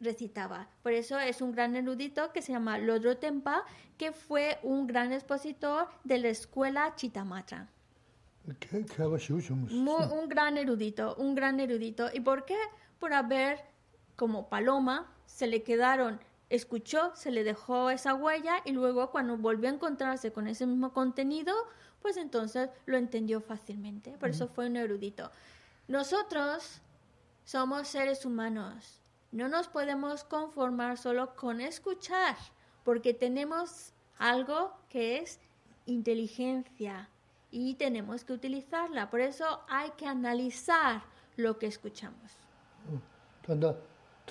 [0.00, 0.68] recitaba.
[0.82, 3.64] Por eso es un gran erudito que se llama Lodro Tempa,
[3.96, 7.68] que fue un gran expositor de la escuela Chitamatra.
[10.12, 12.08] un gran erudito, un gran erudito.
[12.12, 12.58] ¿Y por qué?
[12.98, 13.60] Por haber,
[14.16, 16.20] como paloma, se le quedaron
[16.54, 20.92] escuchó, se le dejó esa huella y luego cuando volvió a encontrarse con ese mismo
[20.92, 21.54] contenido,
[22.02, 24.12] pues entonces lo entendió fácilmente.
[24.20, 25.30] Por eso fue un erudito.
[25.88, 26.82] Nosotros
[27.44, 29.00] somos seres humanos.
[29.30, 32.36] No nos podemos conformar solo con escuchar,
[32.84, 35.40] porque tenemos algo que es
[35.86, 37.08] inteligencia
[37.50, 39.08] y tenemos que utilizarla.
[39.08, 41.02] Por eso hay que analizar
[41.36, 42.30] lo que escuchamos.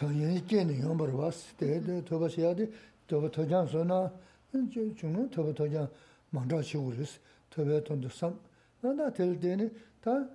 [0.02, 2.72] 당연히 깨는 연벌 왔을 때 더버셔야 돼.
[3.08, 4.12] 더버 더장 소나
[4.52, 5.88] 이제 중은 더버 더장
[6.32, 7.20] 망다 시우르스.
[7.52, 8.40] 더버 돈도 삼.
[8.82, 9.72] 나다 될 때는
[10.02, 10.28] 다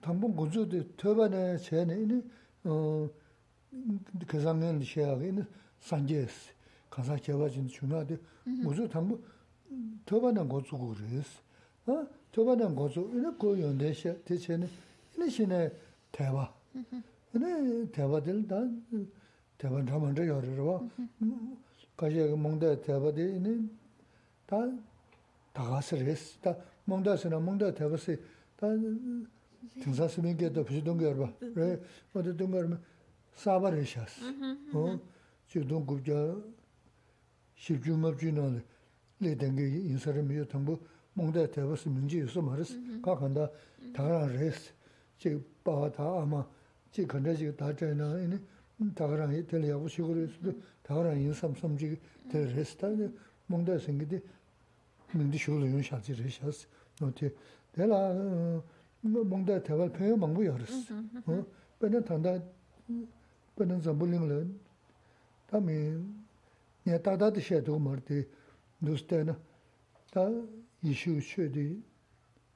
[0.00, 2.28] 당분 고조도 더번에 제는
[2.64, 3.08] 어
[4.26, 5.30] 계산은 시야에
[5.78, 6.50] 산제스
[6.90, 8.18] 가사 개발진 중요하대.
[8.64, 9.20] 고조 당부
[10.04, 11.38] 더번에 고조고 그랬어.
[11.86, 12.04] 어?
[12.32, 14.68] 더번에 고조 이거 고연대시 대체는
[15.14, 15.70] 이는 신의
[16.10, 16.52] 대화.
[17.35, 18.67] 바들 다
[19.57, 20.87] 대반 잡은데 열어봐.
[21.95, 23.69] 가지 몽다 대바들이
[24.45, 24.57] 다
[25.53, 26.55] 다가스레스 다
[26.85, 28.19] 몽다스나 몽다 대바스
[28.57, 28.67] 다
[29.83, 31.31] 등사스민게도 비슷한 거 봐.
[31.39, 31.79] 그래.
[32.13, 32.81] 어디 좀 말면
[33.35, 34.21] 사바레샤스.
[34.73, 34.99] 어?
[35.47, 36.35] 지금 국자
[37.55, 38.63] 십주업주는
[39.19, 40.79] 레댕게 인사람이 통보
[41.13, 42.73] 몽다 대바스 민지 있어 말았어.
[43.01, 43.49] 가간다
[43.93, 44.73] 다가라 레스.
[45.19, 46.43] 지 바다 아마
[46.92, 48.38] chi kanda chi 다 chayna ini
[48.94, 53.12] tagarangi tali yabu shiguru isudu tagarangi yin samsam chi tali resi tali
[53.46, 54.22] mungda singi di
[55.12, 56.66] mingdi shigulu yun shachi resi shasi
[57.00, 57.32] noti
[57.72, 58.12] tala
[59.02, 60.92] mungda tabal pyo mangu yarisi
[61.78, 62.42] bena tanda
[63.56, 64.44] bena zambu lingla
[65.46, 65.96] tami
[66.84, 68.26] nya tata di shayadu mardi
[68.78, 69.38] dus tayna
[70.10, 70.28] ta
[70.82, 71.82] yishu shu di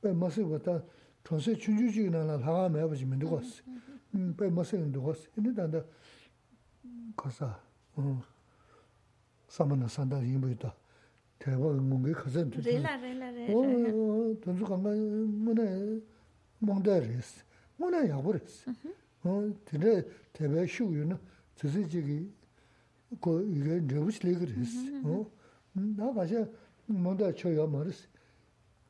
[0.00, 0.84] bena masi wata
[1.30, 3.62] chonse chunju chigi nana laga maya bachi mendo kwasi,
[4.36, 5.28] pai masi mendo kwasi.
[5.38, 5.84] Ini tanda
[7.16, 7.54] kasa
[9.46, 10.72] samana sanda yinbo yita,
[11.38, 12.60] taiba ngungi kasa ntu.
[12.60, 14.34] Rila, rila, rila.
[14.42, 16.00] Tunzu kanga muna
[16.60, 17.44] mongda resi,
[17.78, 18.66] muna yabu resi.
[19.64, 21.18] Tine taiba shiu yu na,
[21.54, 22.26] tsisi chigi
[23.20, 25.02] ko ige nrebu chilegi resi.
[25.74, 26.48] Da kasha
[26.88, 28.08] mongda choya ma resi.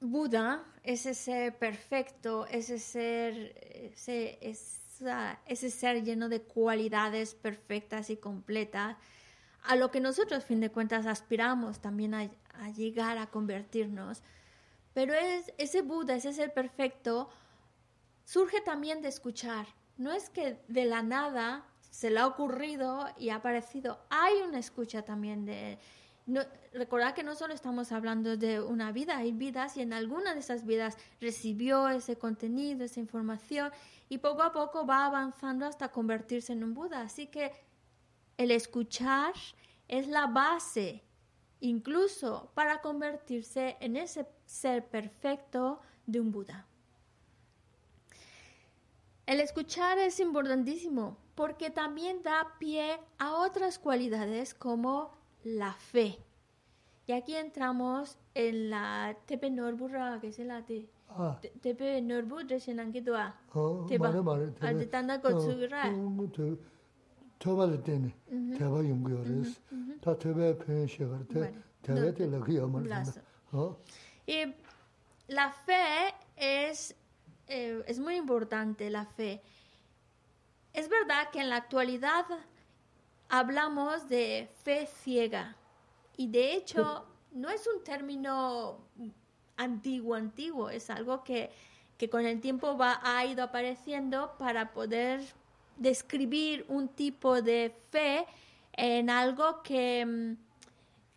[0.00, 4.38] Buda, ese ser perfecto, ese ser, ese,
[5.46, 8.96] ese ser lleno de cualidades perfectas y completas,
[9.62, 12.30] a lo que nosotros, a fin de cuentas, aspiramos también a,
[12.76, 14.22] llegar a convertirnos.
[14.94, 17.28] Pero es, ese Buda, ese ser perfecto,
[18.24, 19.66] surge también de escuchar.
[19.96, 23.98] No es que de la nada se le ha ocurrido y ha aparecido.
[24.10, 25.78] Hay una escucha también de
[26.28, 26.42] no,
[26.74, 30.40] recordad que no solo estamos hablando de una vida, hay vidas y en alguna de
[30.40, 33.72] esas vidas recibió ese contenido, esa información
[34.10, 37.00] y poco a poco va avanzando hasta convertirse en un Buda.
[37.00, 37.52] Así que
[38.36, 39.32] el escuchar
[39.88, 41.02] es la base
[41.60, 46.66] incluso para convertirse en ese ser perfecto de un Buda.
[49.24, 56.17] El escuchar es importantísimo porque también da pie a otras cualidades como la fe.
[57.05, 62.59] Y aquí entramos en la Tepe Norbura, que es la de 아, Tepe Norbu de
[62.59, 63.33] Shenangidoa.
[63.53, 64.13] 어, 대박.
[64.13, 64.53] 말해 말해.
[64.61, 65.91] 아, 네, 딴다 거 주라.
[66.33, 66.57] 저
[67.39, 68.15] 저발 때네.
[68.57, 69.61] 대박 연구요레스.
[70.01, 71.39] 다 대배 표현시가 돼.
[71.39, 71.61] Vale.
[71.83, 73.21] 대배 No, 때그 여말 Blazo.
[73.51, 73.77] 어?
[74.25, 74.55] Y
[75.27, 76.95] la fe es,
[77.47, 79.41] eh, es muy importante, la fe.
[80.73, 82.25] Es verdad que en la actualidad
[83.28, 85.56] hablamos de fe ciega.
[86.16, 88.78] Y de hecho, no es un término
[89.56, 91.50] antiguo, antiguo, es algo que,
[91.96, 95.20] que con el tiempo va, ha ido apareciendo para poder
[95.76, 98.26] describir un tipo de fe
[98.72, 100.36] en algo que, mm,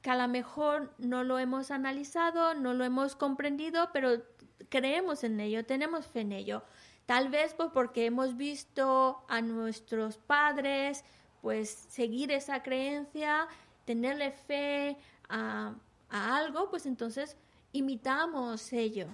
[0.01, 4.23] que a lo mejor no lo hemos analizado, no lo hemos comprendido, pero
[4.69, 6.63] creemos en ello, tenemos fe en ello.
[7.05, 11.03] Tal vez pues porque hemos visto a nuestros padres
[11.41, 13.47] pues seguir esa creencia,
[13.85, 14.97] tenerle fe
[15.29, 15.73] a,
[16.09, 17.35] a algo, pues entonces
[17.71, 19.07] imitamos ello.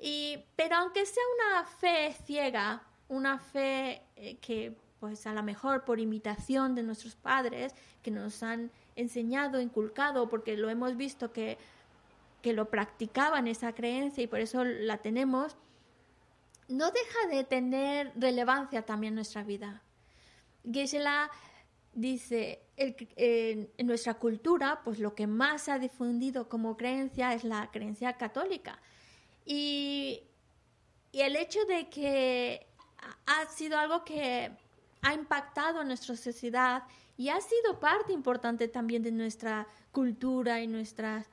[0.00, 5.84] Y, pero aunque sea una fe ciega, una fe eh, que pues a lo mejor
[5.84, 11.56] por imitación de nuestros padres que nos han enseñado, inculcado, porque lo hemos visto que,
[12.42, 15.56] que lo practicaban esa creencia y por eso la tenemos,
[16.68, 19.82] no deja de tener relevancia también en nuestra vida.
[20.64, 21.30] Geshe-la
[21.92, 27.70] dice, en, nuestra cultura, pues lo que más se ha difundido como creencia es la
[27.70, 28.80] creencia católica.
[29.44, 30.22] Y,
[31.12, 32.66] y el hecho de que
[33.26, 34.50] ha sido algo que
[35.02, 36.84] ha impactado nuestra sociedad
[37.16, 41.26] y ha sido parte importante también de nuestra cultura y nuestras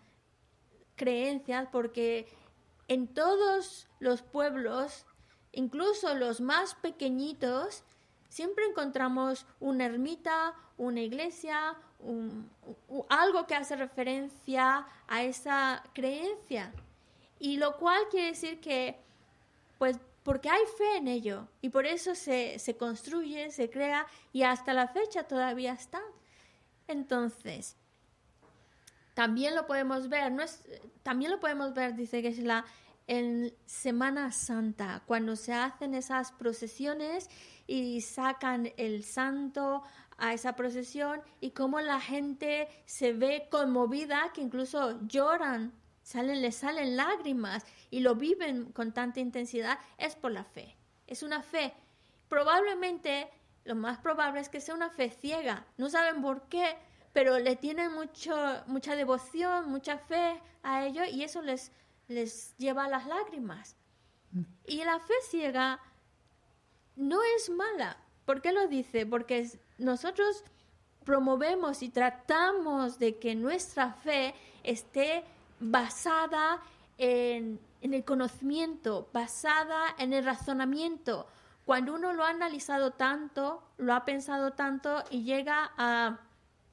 [0.95, 2.27] creencias, porque
[2.87, 5.05] en todos los pueblos,
[5.51, 7.83] incluso los más pequeñitos,
[8.29, 11.75] siempre encontramos una ermita, una iglesia,
[13.09, 16.73] algo que hace referencia a esa creencia.
[17.39, 18.99] Y lo cual quiere decir que,
[19.77, 24.43] pues, porque hay fe en ello y por eso se, se construye, se crea y
[24.43, 26.01] hasta la fecha todavía está.
[26.87, 27.77] Entonces,
[29.13, 30.63] también lo podemos ver, no es,
[31.01, 32.65] también lo podemos ver, dice Geshe-la,
[33.07, 37.29] en Semana Santa, cuando se hacen esas procesiones
[37.67, 39.83] y sacan el santo
[40.17, 46.55] a esa procesión y cómo la gente se ve conmovida, que incluso lloran, salen, les
[46.55, 50.75] salen lágrimas y lo viven con tanta intensidad, es por la fe.
[51.05, 51.73] Es una fe.
[52.29, 53.29] Probablemente,
[53.63, 55.65] lo más probable es que sea una fe ciega.
[55.77, 56.77] No saben por qué,
[57.13, 58.35] pero le tienen mucho,
[58.67, 61.71] mucha devoción, mucha fe a ello y eso les,
[62.07, 63.75] les lleva a las lágrimas.
[64.65, 65.79] Y la fe ciega
[66.97, 67.97] no es mala.
[68.25, 69.05] ¿Por qué lo dice?
[69.05, 70.43] Porque nosotros
[71.05, 75.23] promovemos y tratamos de que nuestra fe esté
[75.59, 76.61] basada
[76.97, 81.27] en, en el conocimiento, basada en el razonamiento.
[81.65, 86.19] Cuando uno lo ha analizado tanto, lo ha pensado tanto y llega a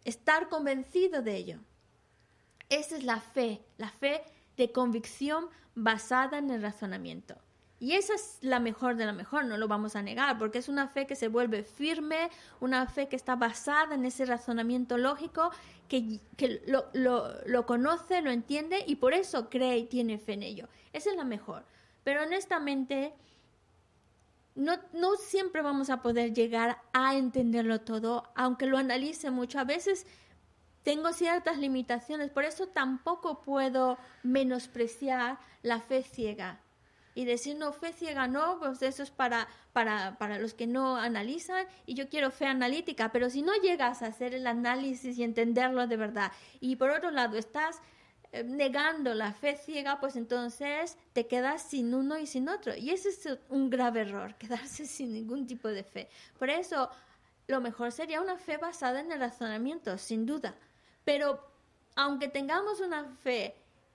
[0.04, 1.60] estar convencido de ello.
[2.68, 4.22] Esa es la fe, la fe
[4.56, 7.36] de convicción basada en el razonamiento.
[7.84, 10.70] Y esa es la mejor de la mejor, no lo vamos a negar, porque es
[10.70, 12.30] una fe que se vuelve firme,
[12.60, 15.50] una fe que está basada en ese razonamiento lógico,
[15.86, 20.32] que, que lo, lo- lo conoce, lo entiende y por eso cree y tiene fe
[20.32, 20.68] en ello.
[20.94, 21.62] Esa es la mejor.
[22.04, 23.12] Pero honestamente,
[24.54, 29.58] no, no siempre vamos a poder llegar a entenderlo todo, aunque lo analice mucho.
[29.58, 30.06] A veces
[30.84, 36.60] tengo ciertas limitaciones, por eso tampoco puedo menospreciar la fe ciega.
[37.14, 40.96] Y decir, no, fe ciega no, pues eso es para, para, para los que no
[40.96, 45.22] analizan y yo quiero fe analítica, pero si no llegas a hacer el análisis y
[45.22, 47.80] entenderlo de verdad, y por otro lado estás
[48.34, 52.74] eh, negando la fe ciega, pues entonces te quedas sin uno y sin otro.
[52.74, 56.08] Y ese es un grave error, quedarse sin ningún tipo de fe.
[56.36, 56.90] Por eso,
[57.46, 60.56] lo mejor sería una fe basada en el razonamiento, sin duda.
[61.04, 61.46] Pero
[61.94, 63.54] aunque tengamos una fe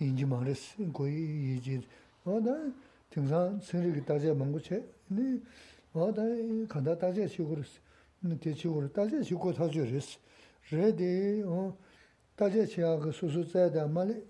[0.00, 0.90] 인지 말했어.
[0.92, 1.80] 거의 이제
[2.24, 2.72] 어나
[3.10, 5.40] 등산 서리기 따져 먹고체 네
[5.92, 6.22] 어다
[6.68, 7.64] 간다 따져 시고를
[8.20, 10.18] 네 대치고를 따져 시고 타줘랬어.
[10.70, 11.76] 레디 어
[12.36, 14.22] 다제 치아가 수수 자다 말이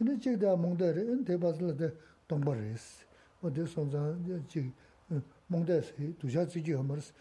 [0.00, 1.92] 이제 지다 몽데레 대바슬데
[2.28, 3.04] 동버레스
[3.42, 4.14] 어디 손자
[4.46, 4.70] 지
[5.48, 7.12] 몽데스 두자 지기 하면서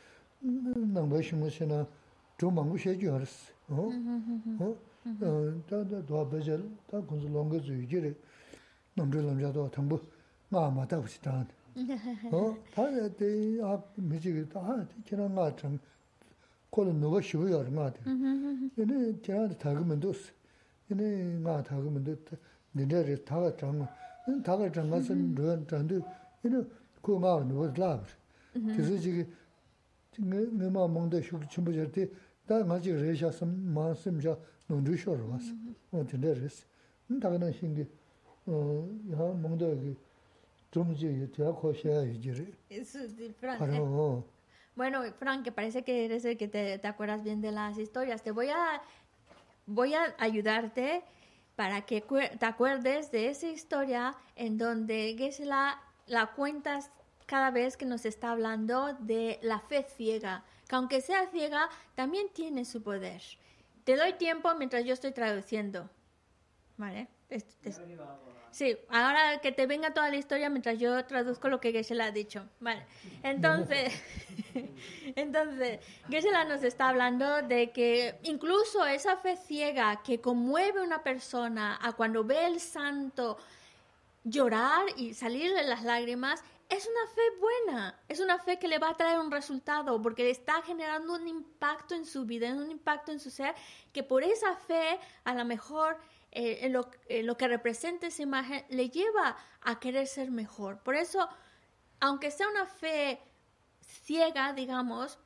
[0.41, 1.87] 남바 심으시나
[2.37, 3.89] 좀 망고 쉐지 알았어 어?
[4.59, 4.75] 어?
[5.02, 8.14] tā dōwa bēchā tā khuṋsū lōṅgā tsū yu jirī
[8.94, 9.98] nōmchū lōmchā dōwa tāṅbū
[10.54, 11.50] ngā mā tā kuchī tāṅ
[12.70, 13.28] tā yā tē
[13.66, 15.74] ā mī chī kī tā tē kērā ngā chāṅ
[16.70, 18.00] kōla nūwa shivu yā rā ngā tē
[18.78, 20.22] yinē kērā tā kā mī ndūs
[20.86, 21.06] yinē
[21.42, 22.38] ngā tā kā mī ndū
[22.78, 25.98] nirā rī tā kā chāṅ yinē tā kā chāṅ ngā sā rūyā chāṅ tū
[26.46, 26.62] yinē
[27.02, 31.42] kū ngā nūwa lā bā rī tē sī chī kī ngā mā mōng tā shū
[31.42, 32.06] kī
[32.47, 32.91] 장도 얘네 그거 누가 라브 그래서 지금 지금 내가 몽데 쉬고 좀 버지 다 맞지
[32.93, 34.37] 레샤스 마심자
[34.67, 35.53] 논주 쇼로 왔어
[35.91, 36.65] 어 근데레스
[37.21, 37.85] 다가는 신기
[38.47, 39.95] 어야 몽데
[40.71, 42.31] 좀 이제 제가 코셔야 이제
[42.69, 44.23] Eso, sí, Fran, 바로 eh, 어
[44.75, 48.21] Bueno, Frank, que parece que eres el que te, te acuerdas bien de las historias.
[48.21, 48.79] Te voy a,
[49.65, 51.01] voy a ayudarte
[51.55, 56.91] para que cue- te acuerdes de esa historia en donde Gesela la cuentas
[57.25, 62.30] cada vez que nos está hablando de la fe ciega, que aunque sea ciega, también
[62.32, 63.20] tiene su poder.
[63.84, 65.90] Te doy tiempo mientras yo estoy traduciendo.
[66.78, 67.08] ¿Vale?
[68.52, 72.10] Sí, ahora que te venga toda la historia mientras yo traduzco lo que Gesela ha
[72.10, 72.48] dicho.
[72.60, 72.86] Vale.
[73.22, 73.92] Entonces,
[75.14, 81.02] entonces, Gesela nos está hablando de que incluso esa fe ciega que conmueve a una
[81.02, 83.36] persona a cuando ve el santo
[84.24, 86.42] llorar y salirle las lágrimas,
[86.72, 90.30] es una fe buena, es una fe que le va a traer un resultado, porque
[90.30, 93.54] está generando un impacto en su vida, un impacto en su ser,
[93.92, 95.98] que por esa fe, a lo mejor
[96.30, 100.78] eh, lo, lo que representa esa imagen, le lleva a querer ser mejor.
[100.82, 101.28] Por eso,
[102.00, 103.20] aunque sea una fe
[103.82, 105.18] ciega, digamos,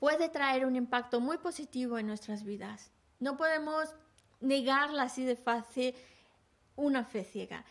[0.00, 2.90] puede traer un impacto muy positivo en nuestras vidas.
[3.20, 3.94] No podemos
[4.40, 5.94] negarla así de fácil
[6.76, 7.64] una fe ciega.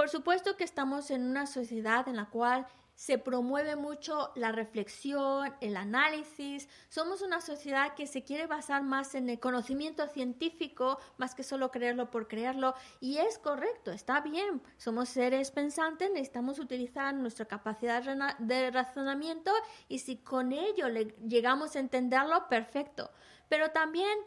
[0.00, 5.54] Por supuesto que estamos en una sociedad en la cual se promueve mucho la reflexión,
[5.60, 6.70] el análisis.
[6.88, 11.70] Somos una sociedad que se quiere basar más en el conocimiento científico, más que solo
[11.70, 12.74] creerlo por creerlo.
[12.98, 14.62] Y es correcto, está bien.
[14.78, 18.02] Somos seres pensantes, necesitamos utilizar nuestra capacidad
[18.38, 19.52] de razonamiento
[19.86, 23.10] y si con ello le- llegamos a entenderlo, perfecto.
[23.50, 24.18] Pero también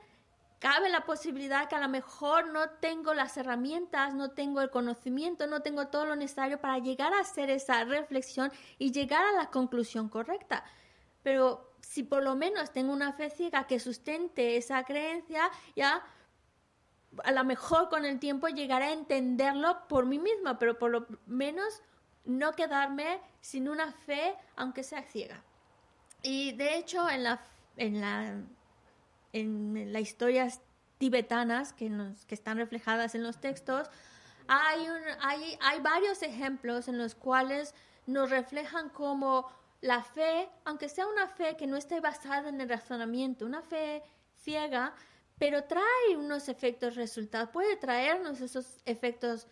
[0.64, 5.46] cabe la posibilidad que a lo mejor no tengo las herramientas, no tengo el conocimiento,
[5.46, 8.50] no tengo todo lo necesario para llegar a hacer esa reflexión
[8.80, 10.64] y llegar a la conclusión correcta.
[11.22, 16.02] Pero si por lo menos tengo una fe ciega que sustente esa creencia, ya
[17.26, 21.08] a lo mejor con el tiempo llegaré a entenderlo por mí misma, pero por lo
[21.26, 21.82] menos
[22.24, 25.44] no quedarme sin una fe, aunque sea ciega.
[26.22, 27.42] Y de hecho, en la,
[27.76, 28.44] en la
[29.34, 30.62] en las historias
[30.98, 33.90] tibetanas que, nos, que están reflejadas en los textos,
[34.48, 37.74] hay, un, hay, hay varios ejemplos en los cuales
[38.06, 39.50] nos reflejan cómo
[39.82, 44.02] la fe, aunque sea una fe que no esté basada en el razonamiento, una fe
[44.34, 44.94] ciega,
[45.38, 49.48] pero trae unos efectos resultados, puede traernos esos efectos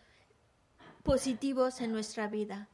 [1.04, 2.70] positivos en nuestra vida.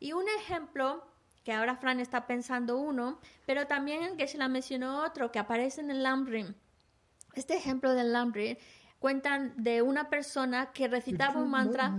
[0.00, 1.02] Y un ejemplo,
[1.44, 5.80] que ahora Fran está pensando uno, pero también que se la mencionó otro, que aparece
[5.80, 6.54] en el Lambrin.
[7.34, 8.58] Este ejemplo del Lambrin
[8.98, 11.94] cuentan de una persona que recitaba un mantra.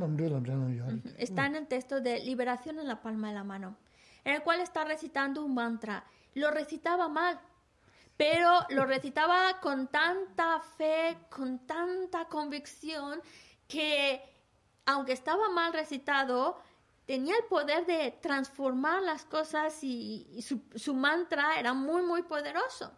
[1.18, 3.78] Está en el texto de Liberación en la palma de la mano,
[4.24, 6.04] en el cual está recitando un mantra.
[6.34, 7.40] Lo recitaba mal,
[8.18, 13.22] pero lo recitaba con tanta fe, con tanta convicción,
[13.68, 14.22] que
[14.86, 16.60] aunque estaba mal recitado,
[17.10, 22.22] tenía el poder de transformar las cosas y, y su, su mantra era muy, muy
[22.22, 22.91] poderoso.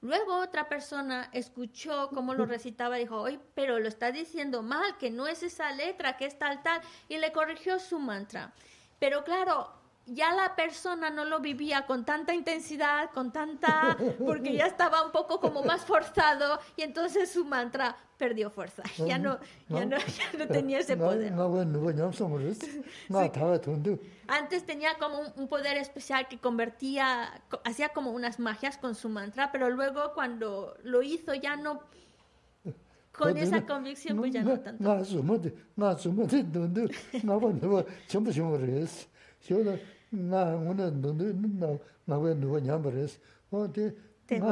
[0.00, 4.98] Luego otra persona escuchó cómo lo recitaba y dijo, oye, pero lo está diciendo mal,
[4.98, 8.52] que no es esa letra, que es tal, tal, y le corrigió su mantra.
[8.98, 9.72] Pero claro,
[10.06, 13.96] ya la persona no lo vivía con tanta intensidad, con tanta,
[14.26, 19.18] porque ya estaba un poco como más forzado y entonces su mantra perdió fuerza, ya
[19.18, 21.32] no, ya no, ya no tenía ese poder.
[22.54, 22.80] Sí.
[24.28, 29.08] Antes tenía como un, un, poder especial que convertía, hacía como unas magias con su
[29.08, 31.82] mantra, pero luego cuando lo hizo ya no,
[33.10, 34.84] con esa convicción pues ya no tanto.
[44.26, 44.46] Tengo.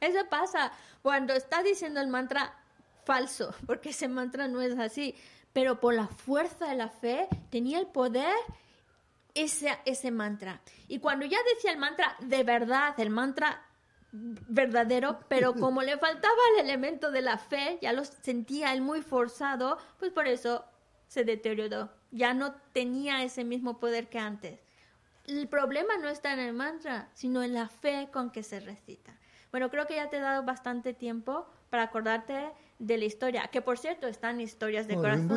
[0.00, 0.72] Eso pasa
[1.02, 2.54] cuando está diciendo el mantra
[3.04, 5.14] falso, porque ese mantra no es así,
[5.52, 8.34] pero por la fuerza de la fe tenía el poder
[9.34, 10.60] ese, ese mantra.
[10.88, 13.66] Y cuando ya decía el mantra de verdad, el mantra
[14.12, 19.02] verdadero, pero como le faltaba el elemento de la fe, ya lo sentía él muy
[19.02, 20.64] forzado, pues por eso
[21.06, 21.90] se deterioró.
[22.10, 24.60] Ya no tenía ese mismo poder que antes.
[25.30, 29.16] El problema no está en el mantra, sino en la fe con que se recita.
[29.52, 32.50] Bueno, creo que ya te he dado bastante tiempo para acordarte
[32.80, 35.28] de la historia, que por cierto están historias de corazón.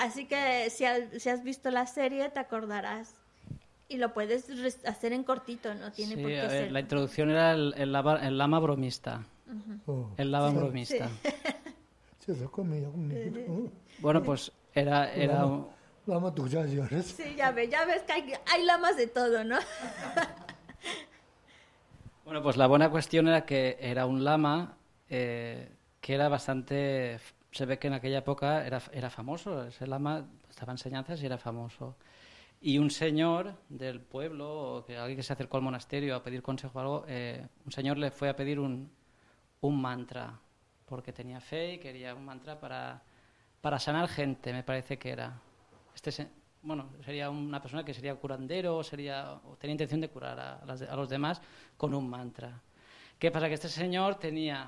[0.00, 3.14] así que si has, visto la serie te acordarás.
[3.88, 4.48] Y lo puedes
[4.86, 6.72] hacer en cortito, no tiene por qué ser.
[6.72, 9.26] La introducción era el, lama bromista.
[10.16, 11.10] El lama bromista.
[14.00, 15.66] bueno, pues era, era un...
[17.06, 19.58] Sí, ya ves, ya ves que hay, hay lamas de todo, ¿no?
[22.24, 24.76] bueno, pues la buena cuestión era que era un lama
[25.08, 25.68] eh,
[26.00, 27.18] que era bastante...
[27.50, 31.36] Se ve que en aquella época era, era famoso, ese lama estaba enseñanzas y era
[31.36, 31.96] famoso.
[32.60, 36.42] Y un señor del pueblo, o que alguien que se acercó al monasterio a pedir
[36.42, 38.90] consejo o algo, eh, un señor le fue a pedir un,
[39.62, 40.38] un mantra,
[40.86, 43.02] porque tenía fe y quería un mantra para,
[43.60, 45.40] para sanar gente, me parece que era.
[45.94, 46.28] Este,
[46.62, 50.96] bueno, sería una persona que sería curandero, sería, o tenía intención de curar a, a
[50.96, 51.40] los demás
[51.76, 52.60] con un mantra.
[53.18, 53.48] ¿Qué pasa?
[53.48, 54.62] Que este señor tenía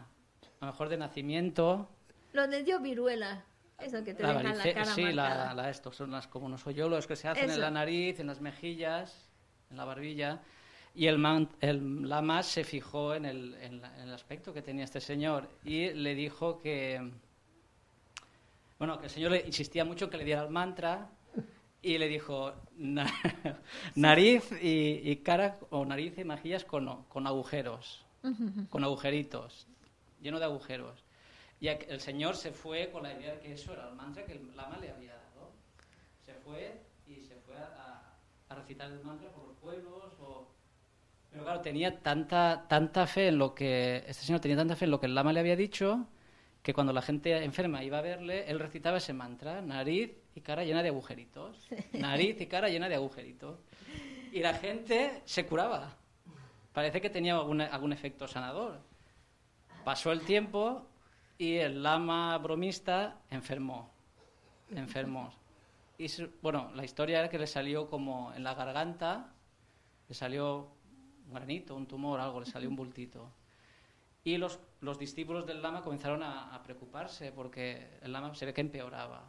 [0.61, 1.89] a lo mejor de nacimiento.
[2.33, 3.45] Lo de dio viruela.
[3.79, 6.57] Eso que te la deja la cara Sí, la, la, estos son las como no
[6.57, 9.29] soy yo, los que se hacen en la nariz, en las mejillas,
[9.71, 10.41] en la barbilla.
[10.95, 15.01] Y el, man, el lama se fijó en el, en, el aspecto que tenía este
[15.01, 17.11] señor y le dijo que,
[18.83, 21.09] bueno, que el señor insistía mucho que le diera el mantra
[21.81, 22.53] y le dijo
[23.95, 28.05] nariz y, cara o nariz y mejillas con, con agujeros,
[28.71, 29.69] con agujeritos
[30.21, 31.05] lleno de agujeros.
[31.61, 34.33] Y el señor se fue con la idea de que eso era el mantra que
[34.33, 35.53] el lama le había dado.
[36.27, 38.17] Se fue y se fue a,
[38.49, 40.13] recitar el mantra por los pueblos.
[41.31, 43.99] Pero claro, tenía tanta, tanta fe en lo que.
[44.09, 46.09] Este señor tenía tanta fe en lo que el lama le había dicho
[46.63, 50.65] que cuando la gente enferma iba a verle, él recitaba ese mantra: nariz y cara
[50.65, 51.69] llena de agujeritos.
[51.93, 53.59] Nariz y cara llena de agujeritos.
[54.33, 55.97] Y la gente se curaba.
[56.73, 58.81] Parece que tenía algún efecto sanador.
[59.85, 60.87] Pasó el tiempo
[61.37, 63.91] y el lama bromista enfermó.
[64.71, 65.35] Enfermó.
[65.99, 66.07] Y
[66.41, 69.35] bueno, la historia era que le salió como en la garganta,
[70.09, 70.69] le salió
[71.27, 73.31] un granito, un tumor, algo, le salió un bultito.
[74.25, 78.61] Y los, los discípulos del lama comenzaron a, preocuparse porque el lama se ve que
[78.61, 79.23] empeoraba.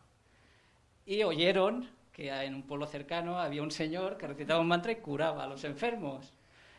[1.06, 4.98] Y oyeron que en un pueblo cercano había un señor que recitaba un mantra y
[4.98, 6.34] curaba a los enfermos.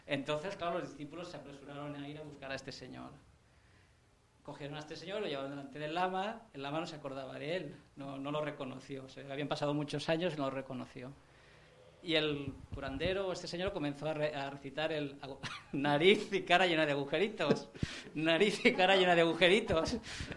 [0.07, 3.11] Entonces, claro, los discípulos se apresuraron a ir a buscar a este señor
[4.45, 7.57] cogieron a este señor, lo llevaron delante del lama, el lama no se acordaba de
[7.57, 11.11] él, no, no lo reconoció, se habían pasado muchos años y no lo reconoció.
[12.05, 14.14] Y el curandero, este señor, comenzó a,
[14.50, 15.16] recitar el
[15.72, 17.68] nariz y cara llena de agujeritos,
[18.14, 19.96] nariz y cara llena de agujeritos.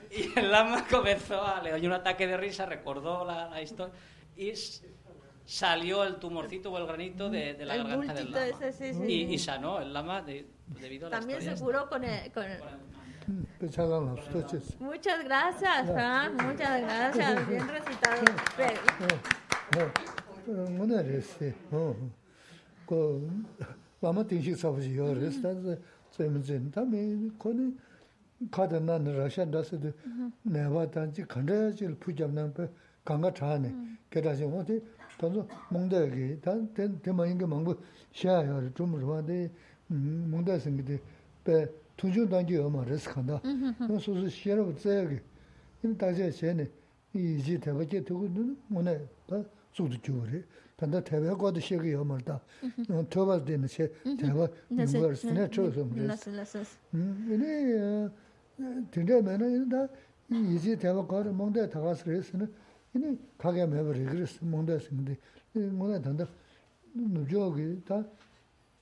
[0.09, 3.93] Y el lama comenzó a, le dio un ataque de risa, recordó la, historia
[4.37, 4.53] y
[5.45, 8.45] salió el tumorcito o el granito de, de la garganta del lama.
[8.45, 12.31] Ese, sí, Y, y, sanó el lama debido a la También se curó con el,
[12.31, 12.61] con el
[14.79, 16.35] Muchas gracias, Fran.
[16.37, 17.47] Muchas gracias.
[17.47, 18.21] Bien recitado.
[20.46, 21.54] Bueno, eres,
[22.86, 23.30] 그
[24.02, 25.14] 아마 딩식 사부지요.
[25.14, 25.76] 그래서
[26.10, 27.74] 재밌는 담에 거기
[28.50, 29.92] 가다나 러시아다서도
[30.42, 32.68] 내가 단지 간다질 부잡는 배
[33.04, 33.72] 강가 차네.
[34.10, 34.82] 그래서 어디
[35.18, 36.72] 또 몽대기 단
[37.02, 37.76] 대만인 게 망고
[38.10, 39.50] 시야요 좀 그러는데
[39.86, 41.00] 몽대 생기데
[41.44, 41.66] 배
[41.96, 44.00] tunchung tangji yoma res khanda, nang
[49.77, 50.41] zhūdu chūgu rī.
[50.77, 52.35] Pāndā tēwē kōdu shēgi yō mārdā,
[53.09, 54.45] tōba dēni shē, tēwē
[54.77, 56.05] yōngu rī sīnē chō sōm rī.
[57.31, 57.53] Yīnī,
[58.93, 59.81] tīndē mē nā, yīnī dā,
[60.29, 62.45] yīzī tēwē kōru mōngdā tāgās rī sīnē,
[62.93, 65.17] yīnī kāgyā mē bā rī gī rī sī, mōngdā sīnē,
[65.57, 66.29] mōngdā tāndā
[66.93, 68.03] nubjō gī dā,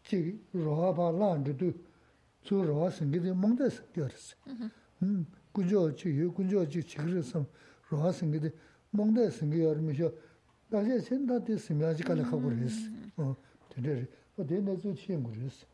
[0.03, 0.21] chī
[0.51, 1.71] rōhā bā lān rī dū,
[2.43, 4.35] tsū rōhā sīngi dī mōngdā sī gyō rī sī.
[5.55, 7.39] Guñjō chī yō, guñjō chī chī gī rī sī,
[7.89, 8.51] rōhā sīngi dī
[8.99, 10.11] mōngdā sīngi yō rī mī shō,
[14.95, 15.66] chi yungu risi.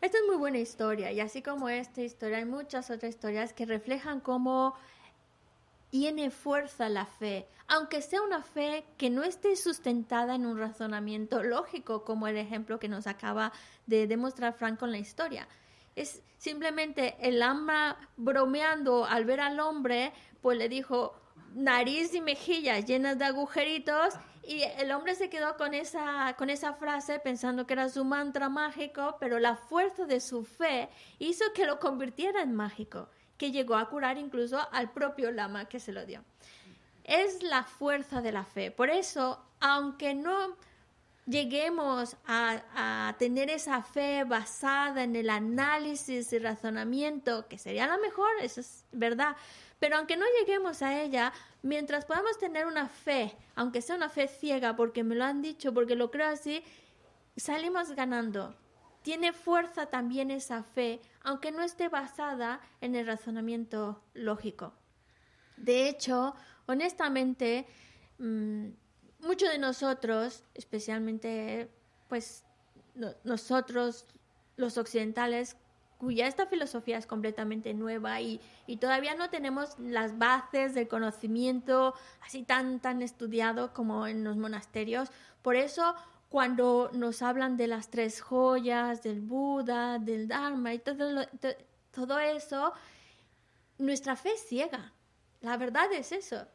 [0.00, 3.66] Esta es muy buena historia, y así como esta historia, hay muchas otras historias que
[3.66, 4.74] reflejan cómo
[5.90, 11.42] tiene fuerza la fe, aunque sea una fe que no esté sustentada en un razonamiento
[11.42, 13.52] lógico, como el ejemplo que nos acaba
[13.86, 15.48] de demostrar Frank con la historia.
[15.96, 20.12] Es simplemente el ama bromeando al ver al hombre,
[20.42, 21.14] pues le dijo
[21.56, 24.14] nariz y mejillas llenas de agujeritos
[24.46, 28.48] Y el hombre se quedó con esa, con esa frase pensando que era su mantra
[28.48, 30.88] mágico, pero la fuerza de su fe
[31.18, 35.80] hizo que lo convirtiera en mágico, que llegó a curar incluso al propio lama que
[35.80, 36.22] se lo dio.
[37.02, 38.70] Es la fuerza de la fe.
[38.70, 40.56] Por eso, aunque no
[41.26, 48.28] lleguemos a, tener esa fe basada en el análisis y razonamiento, que sería la mejor,
[48.40, 49.36] eso es verdad,
[49.78, 54.28] pero aunque no lleguemos a ella, mientras podamos tener una fe, aunque sea una fe
[54.28, 56.62] ciega, porque me lo han dicho, porque lo creo así,
[57.36, 58.56] salimos ganando.
[59.02, 64.72] Tiene fuerza también esa fe, aunque no esté basada en el razonamiento lógico.
[65.56, 66.34] De hecho,
[66.66, 67.66] honestamente,
[68.18, 68.68] mm,
[69.20, 71.70] muchos de nosotros, especialmente
[72.08, 72.44] pues
[73.24, 74.06] nosotros
[74.56, 75.56] los occidentales,
[75.98, 78.40] cuya esta filosofía es completamente nueva y,
[78.80, 85.10] todavía no tenemos las bases del conocimiento así tan, tan estudiado como en los monasterios.
[85.42, 85.94] Por eso,
[86.28, 91.26] cuando nos hablan de las tres joyas, del Buda, del Dharma y todo,
[91.90, 92.72] todo eso,
[93.78, 94.92] nuestra fe es ciega.
[95.40, 96.46] La verdad es eso.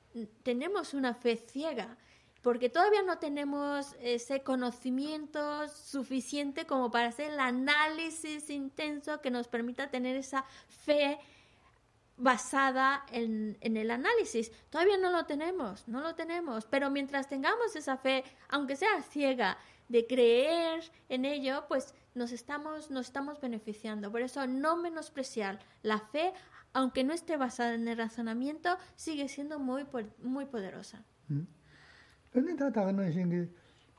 [0.43, 1.97] Tenemos una fe ciega
[2.41, 9.47] porque todavía no tenemos ese conocimiento suficiente como para hacer el análisis intenso que nos
[9.47, 11.19] permita tener esa fe
[12.17, 14.51] basada en, el análisis.
[14.69, 19.57] Todavía no lo tenemos, no lo tenemos, pero mientras tengamos esa fe, aunque sea ciega,
[19.87, 24.09] de creer en ello, pues nos estamos, nos estamos beneficiando.
[24.09, 26.33] Por eso no menospreciar la fe,
[26.71, 29.85] aunque no esté basada en el razonamiento, sigue siendo muy,
[30.19, 31.03] muy poderosa.
[31.27, 31.41] Mm.
[32.31, 33.49] 근데 다 다가는 신게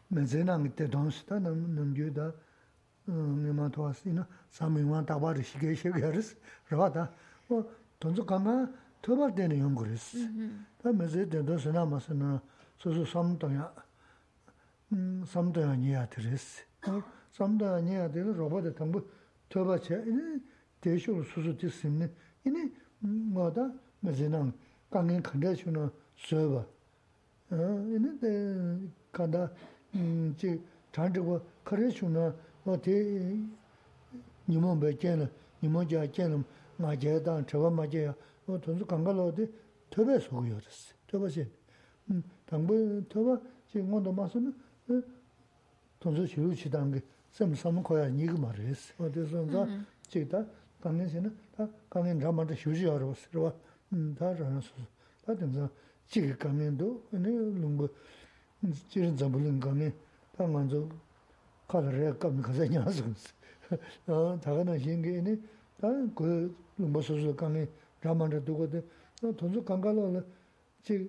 [0.09, 1.39] 매제랑 때 돈스다.
[1.39, 2.33] 넘겨다.
[3.07, 6.39] 내가 도왔으나 삼명만 다바르 시게 시게르스.
[6.70, 7.11] 라다.
[7.49, 7.70] 뭐
[8.01, 8.68] 돈도 가마
[9.03, 10.30] 토발 되는 연구레스
[10.83, 12.41] 다 매제 된도 지나마서나
[12.78, 13.74] 소소 삼도야.
[14.93, 16.64] 음 삼도야 니야 드레스.
[17.33, 19.07] 삼도야 니야 되는 로봇의 탐부
[19.49, 20.05] 토바체.
[20.07, 20.41] 이니
[20.80, 22.07] 대쇼로 수수 뒤스니
[22.47, 23.72] 이니 뭐다?
[24.01, 24.53] 매제랑
[24.91, 26.66] 강행 컨디션을 써봐
[27.57, 29.50] 근데 간다.
[29.94, 30.59] 음지
[30.90, 32.32] 잔지고 그래서는
[32.64, 33.46] 어디
[34.48, 35.28] 니몬 배제는
[35.62, 36.44] 니몬 자제는
[36.78, 38.14] 마제다 저거 마제야.
[38.46, 39.53] 어 돈수 간갈로디
[39.90, 41.48] 더베 소고요스 더버신
[42.11, 43.38] 음 당부 더버
[43.70, 44.55] 지금 온도 맞으면
[46.00, 47.00] 돈수 지우치다는 게
[47.32, 48.09] 섬섬 거야.
[48.09, 49.05] 니가 말했어.
[49.05, 49.66] 어디선가
[50.09, 50.44] 지다
[50.80, 53.55] 강년세는 다 강년 잠한테 휴지 알아봤어.
[53.92, 54.72] 음 다라서
[55.24, 55.68] 다 된다.
[56.12, 57.88] chigi kamen do, ane lungba,
[58.90, 59.92] jirin zambulin kamen,
[60.36, 60.86] ta nganzo
[61.66, 63.32] kala raya kamen kasa nyasansi.
[64.06, 65.40] Taga na shingi ane,
[65.80, 67.66] ta goya lungba soso kamen
[68.02, 68.84] ramanda dugo de,
[69.36, 70.24] tonzo kankala wala,
[70.84, 71.08] chigi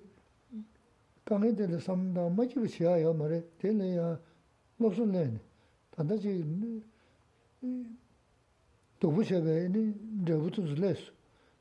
[1.26, 4.18] kangen tela samda majiba shiya ya mare, tela ya
[4.80, 5.38] lopsun layani.
[5.94, 6.82] Tanda chigi
[8.98, 9.92] dobu shiya baya ane,
[10.24, 11.12] drebu tunzu laysu.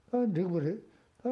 [0.09, 0.81] Ta drebu re,
[1.21, 1.29] ta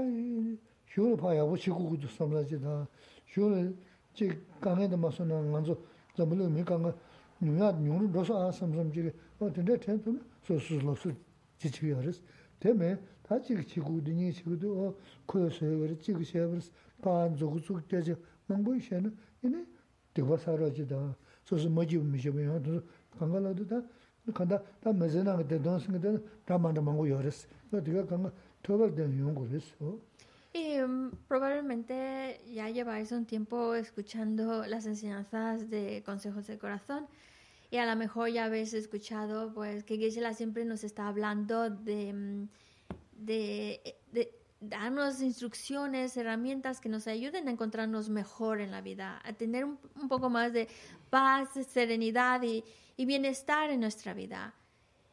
[0.94, 2.88] 쇼를 봐야 뭐 시구구도 삼라지다
[3.28, 3.76] 쇼를
[4.14, 5.78] 제 강에도 맞서나 간조
[6.16, 6.94] 잠불로 미 강가
[7.40, 11.16] 뉴야 뉴로 도서 아 삼삼지 어 근데 템좀 소스로스
[11.58, 12.22] 지치여스
[12.60, 16.72] 때문에 다지 지구드니 지구도 어 코여서 그래 지구셔 버스
[17.02, 18.14] 반 조구죽 되지
[18.46, 19.66] 뭔가 이제는 이네
[20.14, 21.16] 되버사라지다
[21.46, 22.84] 소스 뭐지 미셔면
[23.18, 23.82] 강가라도 다
[24.34, 28.32] 간다 다 메제나 그때 돈스는 다 만다 망고 여스 너 네가 강가
[28.62, 29.98] 토벌된 용고를 했어
[30.54, 37.08] Y mm, probablemente ya lleváis un tiempo escuchando las enseñanzas de Consejos de Corazón
[37.70, 42.14] y a lo mejor ya habéis escuchado pues que Gisela siempre nos está hablando de,
[42.14, 42.50] mm,
[43.14, 43.96] de,
[44.60, 49.78] darnos instrucciones, herramientas que nos ayuden a encontrarnos mejor en la vida, a tener un,
[50.08, 50.68] poco más de
[51.10, 52.64] paz, serenidad y,
[52.98, 54.54] y bienestar en nuestra vida.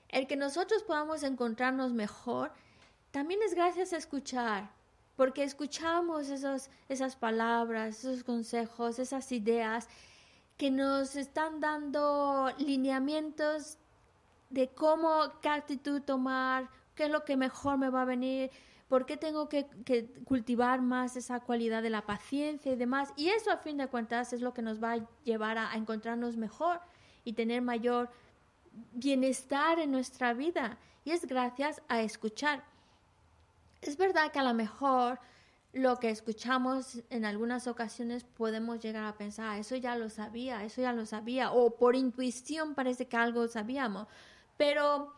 [0.09, 2.53] El que nosotros podamos encontrarnos mejor
[3.11, 4.71] también es gracias a escuchar,
[5.19, 9.89] porque escuchamos esos, esas palabras, esos consejos, esas ideas
[10.57, 13.79] que nos están dando lineamientos
[14.49, 18.53] de cómo, qué actitud tomar, qué es lo que mejor me va a venir,
[18.87, 19.67] por qué tengo que,
[20.25, 23.13] cultivar más esa cualidad de la paciencia y demás.
[23.17, 26.37] Y eso, a fin de cuentas, es lo que nos va a llevar a encontrarnos
[26.37, 26.81] mejor
[27.25, 28.09] y tener mayor
[28.93, 30.79] bienestar en nuestra vida.
[31.05, 32.63] Y es gracias a escuchar.
[33.81, 35.21] Es verdad que a lo mejor
[35.73, 40.65] lo que escuchamos en algunas ocasiones podemos llegar a pensar, ah, eso ya lo sabía,
[40.65, 44.07] eso ya lo sabía, o por intuición parece que algo sabíamos,
[44.57, 45.13] pero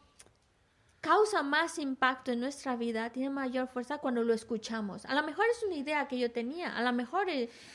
[1.00, 5.06] causa más impacto en nuestra vida, tiene mayor fuerza cuando lo escuchamos.
[5.06, 7.26] A lo mejor es una idea que yo tenía, a lo mejor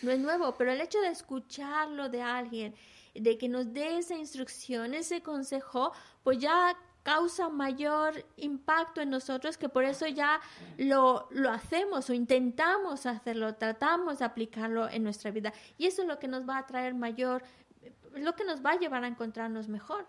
[0.02, 2.76] no es nuevo, pero el hecho de escucharlo de alguien,
[3.16, 9.60] de que nos dé esa instrucción, ese consejo, pues ya causa mayor impacto en nosotros
[9.60, 10.42] que por eso ya
[10.80, 15.54] lo, lo hacemos o intentamos hacerlo, tratamos de aplicarlo en nuestra vida.
[15.78, 17.44] Y eso es lo que nos va a traer mayor,
[18.16, 20.08] lo que nos va a llevar a encontrarnos mejor.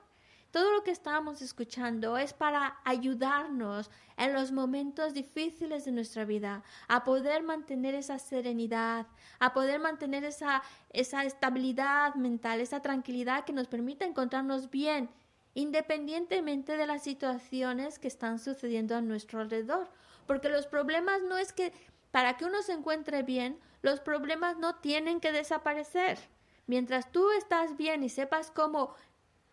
[0.50, 6.62] Todo lo que estamos escuchando es para ayudarnos en los momentos difíciles de nuestra vida,
[6.88, 9.06] a poder mantener esa serenidad,
[9.38, 10.62] a poder mantener esa,
[10.94, 15.10] esa estabilidad mental, esa tranquilidad que nos permita encontrarnos bien
[15.56, 19.88] independientemente de las situaciones que están sucediendo a nuestro alrededor.
[20.26, 21.72] Porque los problemas no es que
[22.10, 26.18] para que uno se encuentre bien, los problemas no tienen que desaparecer.
[26.66, 28.94] Mientras tú estás bien y sepas cómo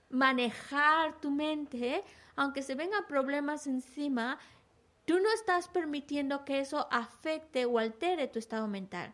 [0.10, 2.04] manejar tu mente,
[2.36, 4.40] aunque se vengan problemas encima,
[5.06, 9.14] tú no estás permitiendo que eso afecte o altere tu estado mental.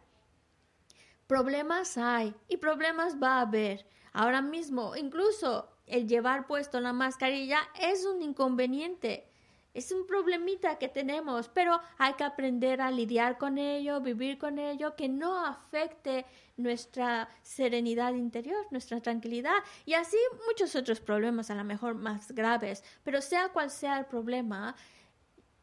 [1.28, 3.86] Problemas hay y problemas va a haber.
[4.12, 9.28] Ahora mismo, incluso el llevar puesto la mascarilla es un inconveniente,
[9.74, 14.60] es un problemita que tenemos, pero hay que aprender a lidiar con ello, vivir con
[14.60, 16.26] ello, que no afecte
[16.58, 20.18] nuestra serenidad interior, nuestra tranquilidad y así
[20.48, 24.76] muchos otros problemas, a lo mejor más graves, pero sea cual sea el problema,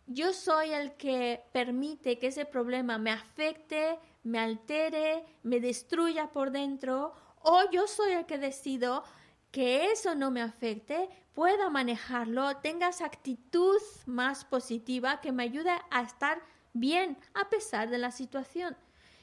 [0.06, 6.52] yo soy el que permite que ese problema me afecte, me altere, me destruya por
[6.52, 7.12] dentro,
[7.42, 9.04] o yo soy el que decido
[9.50, 15.70] que eso no me afecte, pueda manejarlo, tenga esa actitud más positiva que me ayude
[15.90, 16.42] a estar
[16.72, 18.76] bien a pesar de la situación.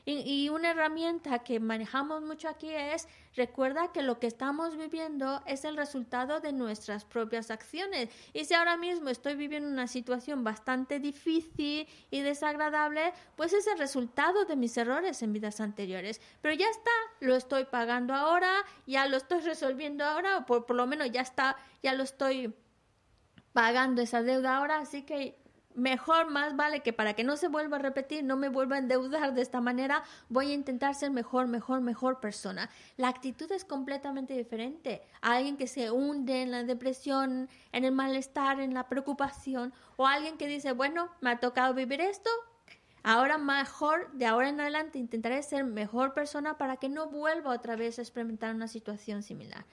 [0.06, 5.64] Y, una herramienta que manejamos mucho aquí es, recuerda que lo que estamos viviendo es
[5.64, 8.10] el resultado de nuestras propias acciones.
[8.34, 13.80] Y si ahora mismo estoy viviendo una situación bastante difícil y desagradable, pues es el
[13.80, 16.20] resultado de mis errores en vidas anteriores.
[16.42, 16.92] Pero ya está,
[17.22, 18.52] lo estoy pagando ahora,
[18.86, 22.54] ya lo estoy resolviendo ahora, o por, por lo menos ya está, ya lo estoy
[23.54, 25.43] pagando esa deuda ahora, así que
[25.76, 28.80] mejor, más vale que para que no se vuelva a repetir, no me vuelva a
[28.80, 32.70] endeudar de esta manera, voy a intentar ser mejor, mejor, mejor persona.
[32.98, 35.02] La actitud es completamente diferente.
[35.22, 40.38] alguien que se hunde en la depresión, en el malestar, en la preocupación, o alguien
[40.38, 42.30] que dice, bueno, me ha tocado vivir esto,
[43.04, 47.76] ahora mejor, de ahora en adelante intentaré ser mejor persona para que no vuelva otra
[47.76, 49.66] vez a experimentar una situación similar.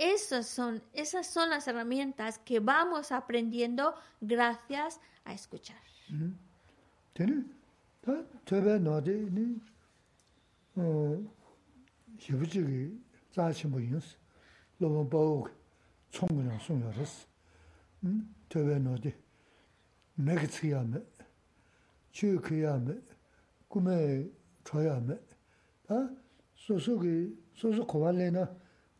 [0.00, 5.76] Esas son, esas son las herramientas que vamos aprendiendo gracias a escuchar.
[8.00, 8.14] Ta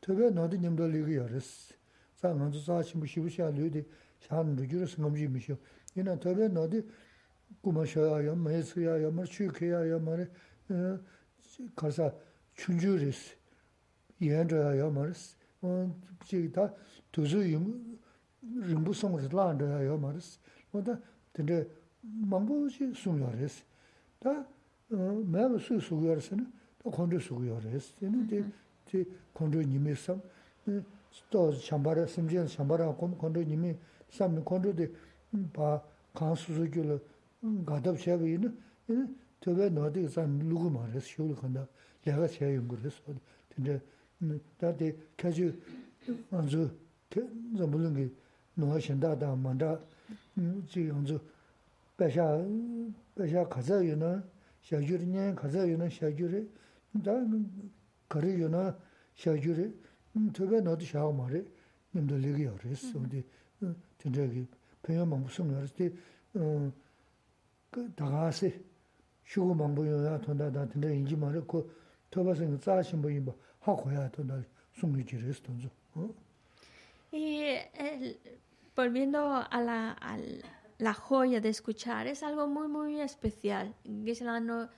[0.00, 1.74] 특히 너도 님도 리그 열었어
[2.16, 3.84] 자 먼저 사시 무시부시야 류디
[4.20, 5.56] 샤는 루주르스 넘지 미셔
[5.96, 6.82] 이나 특히 너도
[7.60, 10.28] 꾸마셔야 매스야 야 머추케야 야 말에
[11.76, 12.12] 가서
[12.54, 13.36] 춘주르스
[14.20, 15.94] 이해줘야 야 말스 어
[16.24, 16.72] 지다
[17.12, 17.98] 두zu 임
[18.42, 20.38] 림부송을 라한다 야 말스
[20.70, 20.98] 뭐다
[21.32, 21.68] 근데
[22.02, 23.64] 망보시 숨여레스
[24.18, 24.46] 다
[24.88, 26.55] 매우 수수여스는
[26.91, 28.43] 콘조 수고요 그래서 근데
[28.85, 30.21] 제 콘조 님이 섬
[31.61, 33.75] 샴바라 심지엔 샴바라 콘 콘조 님이
[34.09, 34.91] 섬 콘조데
[35.53, 35.81] 바
[36.13, 36.99] 간수수교를
[37.65, 38.57] 가답 제가 있는
[39.41, 41.67] 저게 너디 산 누구 말해서 쇼를 간다
[42.03, 42.91] 내가 제가 연구를
[43.53, 43.81] 근데
[44.57, 45.53] 다데 가지
[46.29, 46.69] 먼저
[47.09, 48.09] 저 물론 게
[48.55, 49.79] 너가 신다다 만다
[50.67, 51.19] 지 먼저
[51.97, 52.43] 배샤
[53.15, 54.23] 배샤 가자 유나
[54.61, 56.47] 샤규르냐 가자 유나 샤규르
[58.08, 58.76] 거리 요나
[59.16, 59.72] 샤주리
[60.32, 61.44] 저게 너도 샤오 말이
[61.94, 63.24] 님들 얘기 어렸어 근데
[63.98, 64.46] 진짜기
[64.82, 65.96] 배우만 무슨 말했지
[66.34, 68.60] 어그 다가세
[69.24, 71.70] 쉬고만 보여야 돈다다 근데 인지 말고
[72.10, 74.42] 토바생 짜신 분이 뭐 하고야 돈다
[74.74, 76.12] 숨기지를 돈죠 어
[77.12, 78.18] Y el,
[78.74, 80.18] volviendo a la, a
[80.78, 83.74] la joya de escuchar, es algo muy, muy especial.
[83.84, 84.70] Gisela no,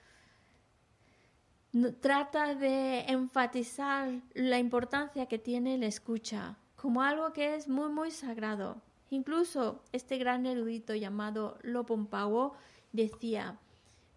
[2.00, 8.10] trata de enfatizar la importancia que tiene la escucha como algo que es muy, muy
[8.10, 8.80] sagrado.
[9.10, 12.54] Incluso este gran erudito llamado Lopompawo
[12.92, 13.58] decía,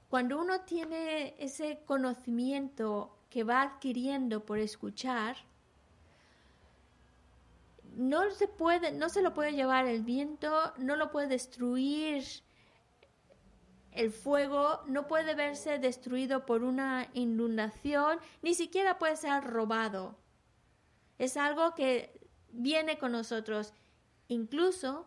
[0.09, 5.35] cuando uno tiene ese conocimiento que va adquiriendo por escuchar,
[7.97, 12.23] no se puede, no se lo puede llevar el viento, no lo puede destruir
[13.95, 20.17] el fuego, no puede verse destruido por una inundación, ni siquiera puede ser robado.
[21.17, 22.19] Es algo que
[22.51, 23.73] viene con nosotros.
[24.27, 25.05] Incluso,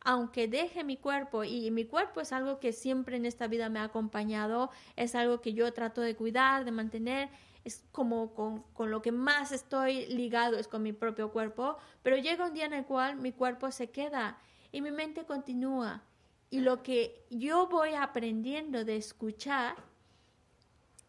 [0.00, 3.80] aunque deje mi cuerpo, y mi cuerpo es algo que siempre en esta vida me
[3.80, 7.30] ha acompañado, es algo que yo trato de cuidar, de mantener,
[7.64, 12.16] es como con, con, lo que más estoy ligado es con mi propio cuerpo, pero
[12.16, 14.38] llega un día en el cual mi cuerpo se queda
[14.72, 16.02] y mi mente continúa.
[16.50, 19.76] Y lo que yo voy aprendiendo de escuchar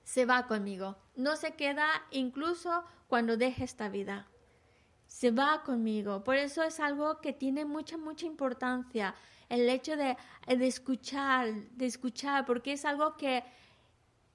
[0.03, 0.97] se va conmigo.
[1.15, 4.27] No se queda incluso cuando deje esta vida.
[5.07, 6.23] Se va conmigo.
[6.23, 9.15] Por eso es algo que tiene mucha, mucha importancia.
[9.49, 10.17] El hecho de,
[10.47, 13.43] de escuchar, de escuchar, porque es algo que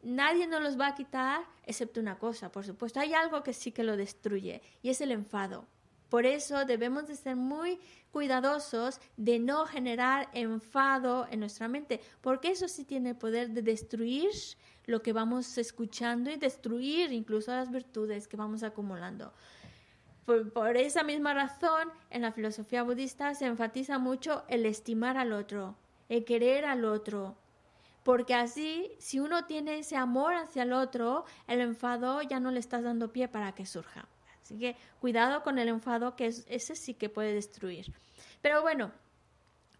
[0.02, 3.00] nadie nos los va a quitar, excepto una cosa, por supuesto.
[3.00, 5.66] Hay algo que sí que lo destruye y es el enfado.
[6.14, 7.80] Por eso debemos de ser muy
[8.12, 13.62] cuidadosos de no generar enfado en nuestra mente, porque eso sí tiene el poder de
[13.62, 14.30] destruir
[14.86, 19.32] lo que vamos escuchando y destruir incluso las virtudes que vamos acumulando.
[20.24, 25.32] Por, por, esa misma razón, en la filosofía budista se enfatiza mucho el estimar al
[25.32, 25.74] otro,
[26.08, 27.34] el querer al otro,
[28.04, 32.60] porque así, si uno tiene ese amor hacia el otro, el enfado ya no le
[32.60, 34.06] estás dando pie para que surja.
[34.44, 37.94] Así que cuidado con el enfado, que es, ese sí que puede destruir.
[38.42, 38.92] Pero bueno,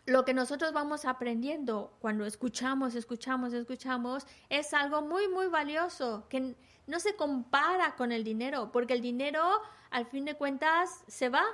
[0.07, 6.57] lo que nosotros vamos aprendiendo cuando escuchamos, escuchamos, escuchamos, es algo muy, muy valioso, que
[6.87, 9.43] no se compara con el dinero, porque el dinero,
[9.91, 11.45] al fin de cuentas, se va,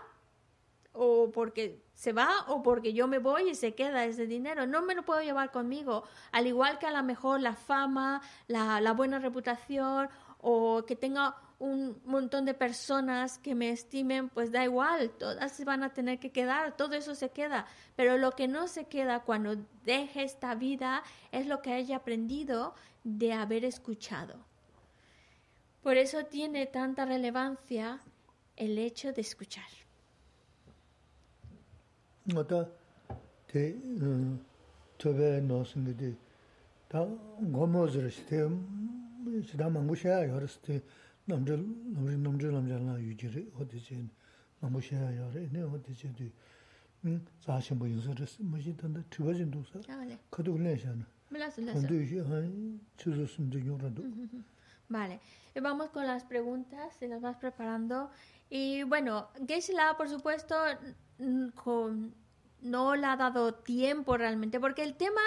[0.92, 4.66] o porque se va o porque yo me voy y se queda ese dinero.
[4.66, 6.04] No me lo puedo llevar conmigo.
[6.32, 10.08] Al igual que a lo mejor la fama, la, la buena reputación
[10.38, 15.64] o que tenga un montón de personas que me estimen, pues da igual, todas se
[15.66, 17.66] van a tener que quedar, todo eso se queda.
[17.96, 21.02] Pero lo que no se queda cuando deje esta vida
[21.32, 24.34] es lo que haya aprendido de haber escuchado.
[25.82, 28.00] Por eso tiene tanta relevancia
[28.56, 29.68] el hecho de escuchar.
[54.88, 55.20] Vale,
[55.62, 58.10] vamos con las preguntas, si las vas preparando.
[58.48, 60.56] Y bueno, Geshe-la, por supuesto,
[61.54, 62.12] con,
[62.60, 65.20] no le ha dado tiempo realmente, porque el tema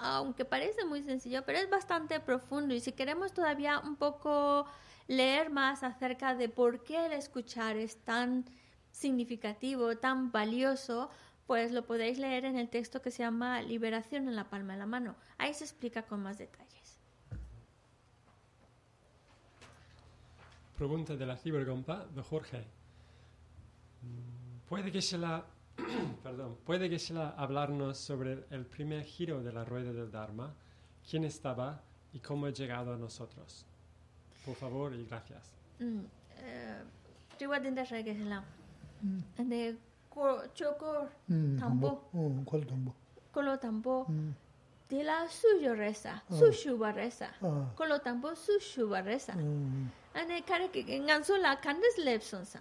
[0.00, 2.74] aunque parece muy sencillo, pero es bastante profundo.
[2.74, 4.66] Y si queremos todavía un poco
[5.08, 8.44] leer más acerca de por qué el escuchar es tan
[8.92, 11.10] significativo, tan valioso,
[11.46, 14.78] pues lo podéis leer en el texto que se llama Liberación en la palma de
[14.78, 15.16] la mano.
[15.38, 17.00] Ahí se explica con más detalles.
[20.76, 22.64] Pregunta de la cibergompa de Jorge.
[24.68, 25.44] Puede que se la
[26.22, 30.54] perdón, puede que sea hablarnos sobre el primer giro de la rueda del Dharma,
[31.08, 31.82] quién estaba
[32.12, 33.67] y cómo ha llegado a nosotros.
[34.44, 35.52] Por favor y gracias.
[41.58, 42.10] Tambo.
[43.60, 44.06] Tambo.
[44.88, 46.50] De la suyo reza, su
[48.00, 49.34] tambo su shuba reza.
[50.14, 52.60] Ande kare ke nganso la kandes lepson sa.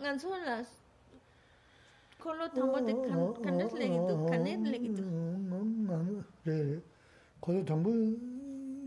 [0.00, 0.64] Nganso la
[2.18, 2.94] kolo tambo de
[3.42, 5.02] kandes legido, kandes legido.
[7.40, 7.90] Kolo tambo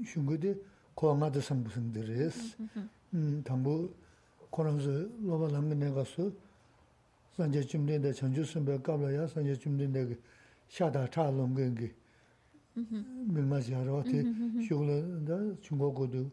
[0.03, 0.63] shungode.
[0.96, 2.56] 칸넷 레기도 네 콜로 담보 슝거데 고마드 상부승들레스
[3.14, 3.90] 음 담보
[4.50, 4.90] 코너서
[5.22, 6.30] 로바 남네 가서
[7.36, 10.16] 산제 쯤데데 전주 선배 까블야 산제 쯤데데
[10.68, 11.94] 샤다 차롱 게게
[12.76, 14.22] 음 밀마지하러 어때
[14.66, 15.26] 쇼를
[15.60, 16.30] 중국어도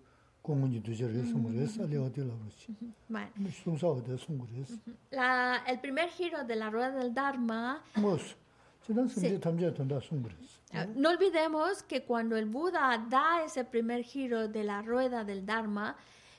[5.12, 7.82] La, el primer giro de la rueda del Dharma.
[10.73, 15.47] Ah, no olvidemos que cuando el Buda da ese primer giro de la rueda del
[15.47, 15.97] Dharma,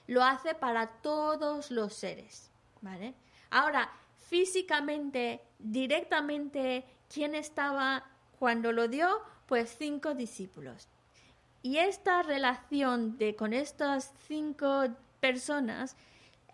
[0.08, 2.52] lo hace para todos los seres.
[2.86, 3.16] ¿vale?
[3.50, 3.90] Ahora,
[4.28, 8.06] físicamente, directamente, ¿quién estaba
[8.40, 9.10] cuando lo dio?
[9.48, 10.88] Pues cinco discípulos.
[11.62, 14.84] Y esta relación de, con estas cinco
[15.20, 15.98] personas,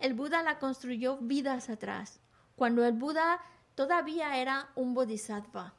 [0.00, 2.18] el Buda la construyó vidas atrás,
[2.56, 3.40] cuando el Buda
[3.74, 5.74] todavía era un bodhisattva.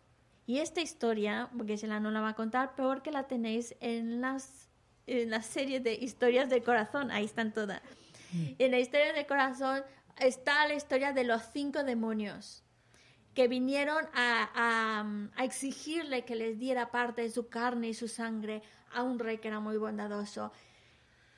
[0.46, 3.76] Y esta historia, porque se la no la va a contar, peor que la tenéis
[3.80, 4.70] en las
[5.06, 7.82] en la serie de historias del corazón, ahí están todas.
[8.32, 8.46] Mm.
[8.58, 9.84] En la historia del corazón
[10.18, 12.64] está la historia de los cinco demonios
[13.34, 18.08] que vinieron a, a- a exigirle que les diera parte de su carne y su
[18.08, 18.62] sangre
[18.94, 20.52] a un rey que era muy bondadoso.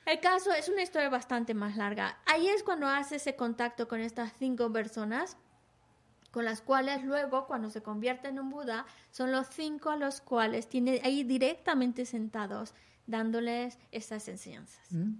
[0.04, 2.18] El caso es una historia bastante más larga.
[2.26, 5.36] Ahí es cuando hace ese contacto con estas cinco personas,
[6.30, 10.20] con las cuales luego, cuando se convierte en un Buda, son los cinco a los
[10.20, 12.74] cuales tiene ahí directamente sentados,
[13.06, 14.92] dándoles estas enseñanzas.
[14.92, 15.14] Mm.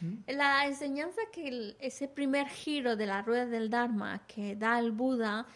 [0.00, 0.14] Mm.
[0.28, 4.92] La enseñanza que el, ese primer giro de la rueda del Dharma que da el
[4.92, 5.46] Buda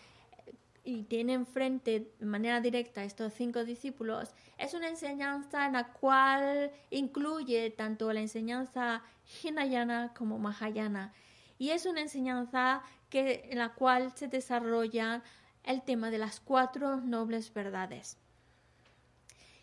[0.84, 6.70] y tiene enfrente de manera directa estos cinco discípulos es una enseñanza en la cual
[6.90, 9.02] incluye tanto la enseñanza
[9.42, 11.12] Hinayana como Mahayana
[11.58, 15.22] y es una enseñanza que, en la cual se desarrolla
[15.64, 18.16] el tema de las cuatro nobles verdades.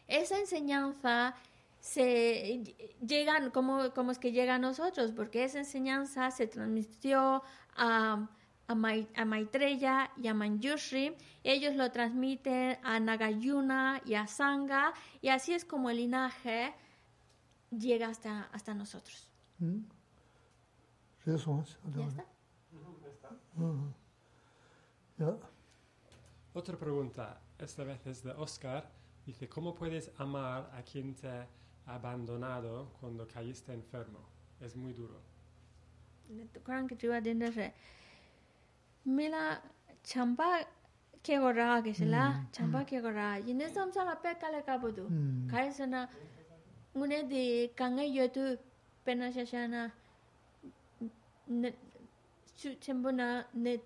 [0.08, 1.36] Esa enseñanza
[1.80, 2.76] se
[3.06, 5.12] llegan, ¿cómo, cómo es que llega a nosotros?
[5.12, 7.44] Porque esa enseñanza se transmitió
[7.76, 8.28] a,
[8.68, 11.16] a, Mai, a Maitreya y a Manjushri.
[11.44, 14.94] Ellos lo transmiten a Nagayuna y a Sangha.
[15.22, 16.74] Y así es como el linaje
[17.72, 19.30] llega hasta, hasta nosotros.
[19.60, 19.80] ¿Mm?
[21.96, 22.26] ¿Ya está?
[23.56, 23.94] Uh
[25.20, 25.40] -huh.
[26.54, 28.90] Otra pregunta, esta vez es de Oscar.
[29.26, 31.48] Dice, ¿cómo puedes amar a quien te ha
[31.86, 34.20] abandonado cuando caíste enfermo?
[34.60, 35.20] Es muy duro.
[39.05, 39.63] 그런 게 좋아 된다서 밀라
[40.03, 40.65] 참바
[41.23, 45.49] 케고라 게실라 참바 케고라 이네 삼사가 뺏갈래 가보도 음.
[45.51, 46.09] 가이서나
[46.95, 48.57] 문에디 강에 여두
[49.05, 49.91] 페나샤샤나
[51.47, 51.77] 네
[52.57, 53.79] 슈쳔보나 네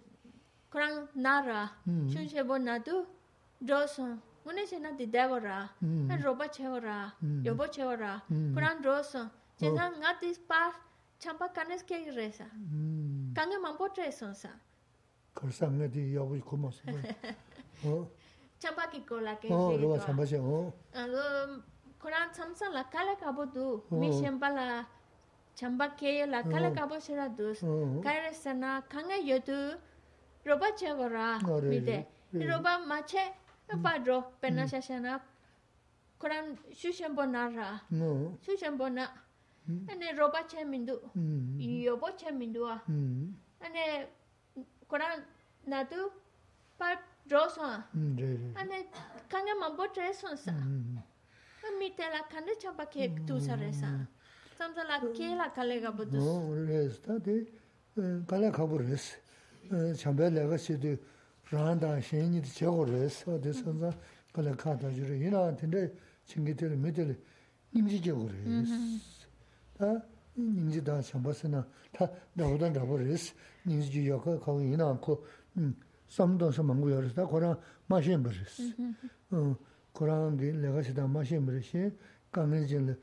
[0.68, 2.08] 그랑 나라 음.
[2.08, 3.06] 슈쳔보나도
[3.60, 6.08] 로서 문에시나 디데고라 음.
[6.08, 7.42] 로바 체고라 음.
[7.44, 8.52] 여보 체고라 음.
[8.54, 10.72] 그랑 로서 제상 나티스 파
[11.18, 14.58] 참바 까네스 게 레사 음 강에 만보 트레선사
[15.36, 16.78] 걸상에디 여부 고마서
[17.84, 18.08] 어
[18.58, 20.36] 참바 키콜라 게 어, 로가 참바셔.
[20.38, 20.72] 어.
[20.94, 21.62] alo
[21.98, 23.98] koran samsa la kala kabo du Oh.
[23.98, 24.86] mi shempa la
[25.54, 26.74] chamba ke la kala Oh.
[26.74, 28.00] kabo shira dus 어.
[28.02, 29.78] kaire sana kanga yodu
[30.46, 31.80] roba che gora Oh, really?
[31.80, 32.46] mide Really?
[32.50, 33.24] roba mache
[33.82, 35.20] pa ro pena shashana
[36.20, 38.36] koran shu shembo nara 어.
[38.44, 39.08] shu shembo na
[39.88, 41.56] ane roba che mindu 음.
[41.58, 43.34] yobo che mindu a 음.
[43.60, 44.06] ane
[44.89, 45.21] Kurang
[45.67, 46.09] nadu
[46.77, 46.95] par
[47.27, 47.83] dro son.
[47.93, 48.87] Hmm, Ane
[49.29, 50.51] kanga mambo tre son sa.
[50.51, 50.97] Hmm,
[51.61, 53.87] hmm, mi te la kanda chapa ke tu sa re sa.
[54.55, 56.23] Tsamsa la ke la kale ga budus.
[56.23, 57.45] No, res, ta di
[58.27, 59.17] kale eh, ka bu res.
[59.97, 60.97] Chambe la ga eh, si di
[61.51, 63.23] rang dan shen ni di che go res.
[63.27, 63.93] O di san za
[64.31, 65.25] kale ka ta jiri.
[65.27, 65.91] Ina tinte
[66.25, 67.19] chingi tere mi tere
[67.73, 68.47] nimzi che go res.
[68.47, 68.97] Mm-hmm.
[69.77, 70.01] Ta
[70.36, 70.82] 친구들 믿을 님지 저거랬어.
[70.82, 73.34] 다 님지 다 참바스나 다 나보다 나버렸어.
[73.66, 75.24] 님지 여가 거기 이나 않고
[75.56, 75.76] 음
[76.08, 77.26] 쌈도서 망고 열었다.
[77.26, 78.62] 거랑 마신 버렸어.
[79.30, 79.56] 어,
[79.92, 81.90] 그런 게 내가 시다 마신 버렸어.
[82.30, 82.96] 강해진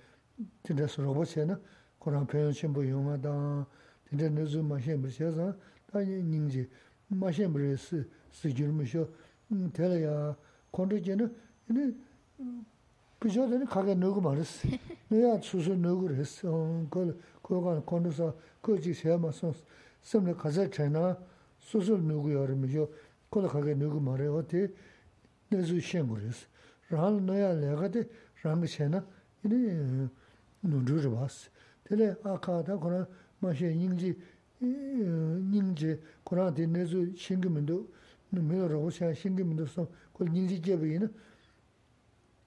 [0.64, 1.60] 진짜 로봇이나
[2.00, 3.68] 그런 표현 신부 용하다.
[4.10, 5.56] 진짜 너즈 마신 버려서
[5.92, 6.70] 다니 닝지
[7.08, 8.04] 마신 버렸어.
[8.32, 9.08] 스줄무쇼
[9.52, 10.36] 음 대려야
[10.72, 11.36] 콘도제는
[11.70, 11.94] 이네
[13.24, 14.70] 그저는 가게 넣고 말했어.
[15.10, 16.86] 내가 수수 넣고 그랬어.
[16.90, 19.54] 그 그거 콘도서 거기 세마서
[20.02, 21.18] 섬에 가서 전화
[21.60, 22.90] 수수 넣고 여름이죠.
[23.30, 24.70] 그거 가게 넣고 말해 어때?
[25.50, 26.48] 내주 시험 그랬어.
[26.90, 28.08] 랑 너야 내가 돼.
[28.42, 29.06] 랑 세나
[29.44, 30.08] 이네
[30.62, 31.50] 누르르 봤어.
[31.84, 33.06] 근데 아까다 그런
[33.40, 34.18] 맛이 인지
[34.62, 37.88] 인지 그런 내주 신금도
[38.32, 41.12] 누메로 오셔 신금도 서 그걸 인지 제비는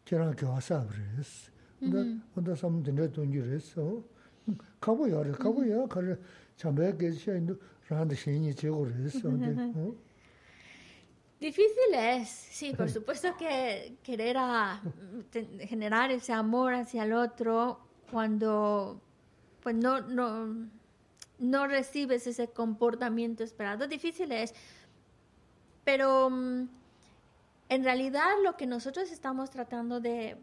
[0.06, 1.50] 저랑 교화사 그랬어.
[1.78, 4.02] 근데 근데 삼 된다 돈이 그랬어.
[4.80, 6.20] 가보야 가보야 가를
[6.56, 7.54] 참배 계시는데
[7.88, 9.22] 라한테 신이 제고 그랬어.
[9.22, 9.94] 근데 어?
[11.40, 14.80] Difícil es, sí, por supuesto que querer a,
[15.32, 17.80] te- generar ese amor hacia el otro
[18.12, 19.00] cuando
[19.60, 20.68] pues no, no,
[21.40, 23.88] no recibes ese comportamiento esperado.
[23.88, 24.54] Difícil es,
[25.84, 26.68] pero mm,
[27.69, 30.37] en realidad lo que nosotros estamos tratando de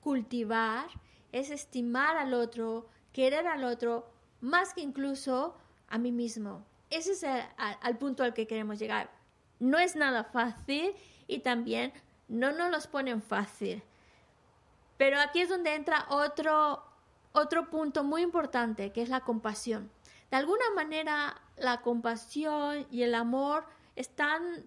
[0.00, 0.86] cultivar
[1.32, 4.10] es estimar al otro, querer al otro,
[4.40, 5.56] más que incluso
[5.88, 6.64] a mí mismo.
[6.90, 9.10] Ese es el, al, punto al que queremos llegar.
[9.58, 10.94] No es nada fácil
[11.26, 11.92] y también
[12.28, 13.82] no nos los ponen fácil.
[14.96, 16.82] Pero aquí es donde entra otro,
[17.32, 19.90] otro punto muy importante, que es la compasión.
[20.30, 23.64] De alguna manera, la compasión y el amor
[23.96, 24.66] están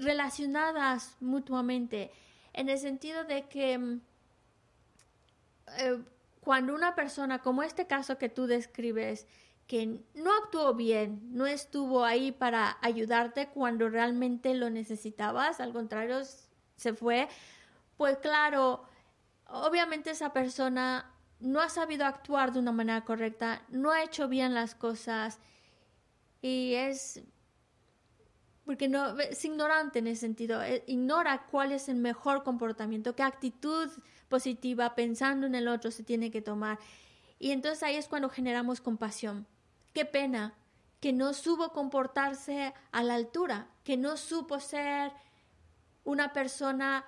[0.00, 2.10] relacionadas mutuamente,
[2.52, 4.00] en el sentido de que mm,
[5.78, 5.98] eh,
[6.40, 9.26] cuando una persona, como este caso que tú describes,
[9.66, 16.20] que no actuó bien, no estuvo ahí para ayudarte cuando realmente lo necesitabas, al contrario,
[16.76, 17.28] se fue,
[17.96, 18.84] pues claro,
[19.46, 24.54] obviamente esa persona no ha sabido actuar de una manera correcta, no ha hecho bien
[24.54, 25.38] las cosas
[26.42, 27.22] y es
[28.64, 28.90] porque
[29.30, 33.88] es ignorante en ese sentido, eh, ignora cuál es el mejor comportamiento, qué actitud
[34.28, 36.78] positiva pensando en el otro se tiene que tomar.
[37.38, 39.46] Y entonces ahí es cuando generamos compasión.
[39.92, 40.54] Qué pena
[41.00, 45.12] que no supo comportarse a la altura, que no supo ser
[46.04, 47.04] una persona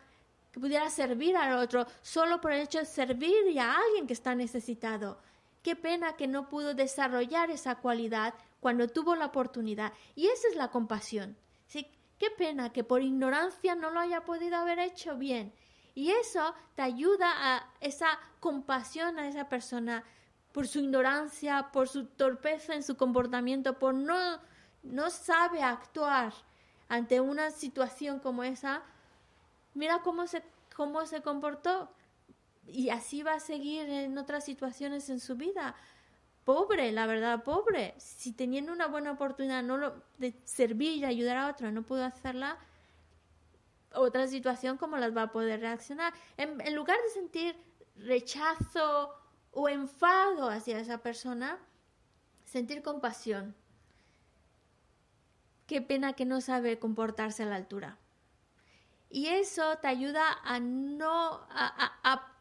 [0.50, 4.34] que pudiera servir al otro solo por el hecho de servir a alguien que está
[4.34, 5.18] necesitado.
[5.62, 9.93] Qué pena que no pudo desarrollar esa cualidad cuando tuvo la oportunidad.
[10.14, 11.36] Y esa es la compasión.
[11.66, 11.84] ¿sí?
[12.16, 15.52] Qué pena que por ignorancia no lo haya podido haber hecho bien.
[15.97, 20.05] Y eso te ayuda a esa compasión a esa persona
[20.52, 24.39] por su ignorancia, por su torpeza en su comportamiento, por no,
[24.84, 26.32] no sabe actuar
[26.89, 28.82] ante una situación como esa.
[29.74, 30.44] Mira cómo se,
[30.76, 31.93] cómo se comportó.
[32.68, 35.74] Y así va a seguir en otras situaciones en su vida
[36.44, 37.94] pobre, la verdad, pobre.
[37.98, 42.05] Si teniendo una buena oportunidad no lo, de servir y ayudar a otro, no pudo
[42.05, 42.59] hacerla,
[43.94, 46.12] otra situación, ¿cómo las va a poder reaccionar?
[46.36, 47.56] En, lugar de sentir
[47.97, 49.14] rechazo
[49.52, 51.59] o enfado hacia esa persona,
[52.44, 53.55] sentir compasión.
[55.66, 57.98] Qué pena que no sabe comportarse a la altura.
[59.10, 62.32] Y eso te ayuda a no, a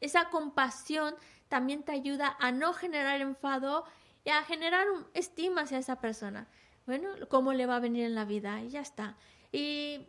[0.00, 1.14] esa compasión
[1.52, 3.84] también te ayuda a no generar enfado
[4.24, 6.48] y a generar estima hacia esa persona.
[6.86, 9.16] Bueno, cómo le va a venir en la vida y ya está.
[9.52, 10.08] Y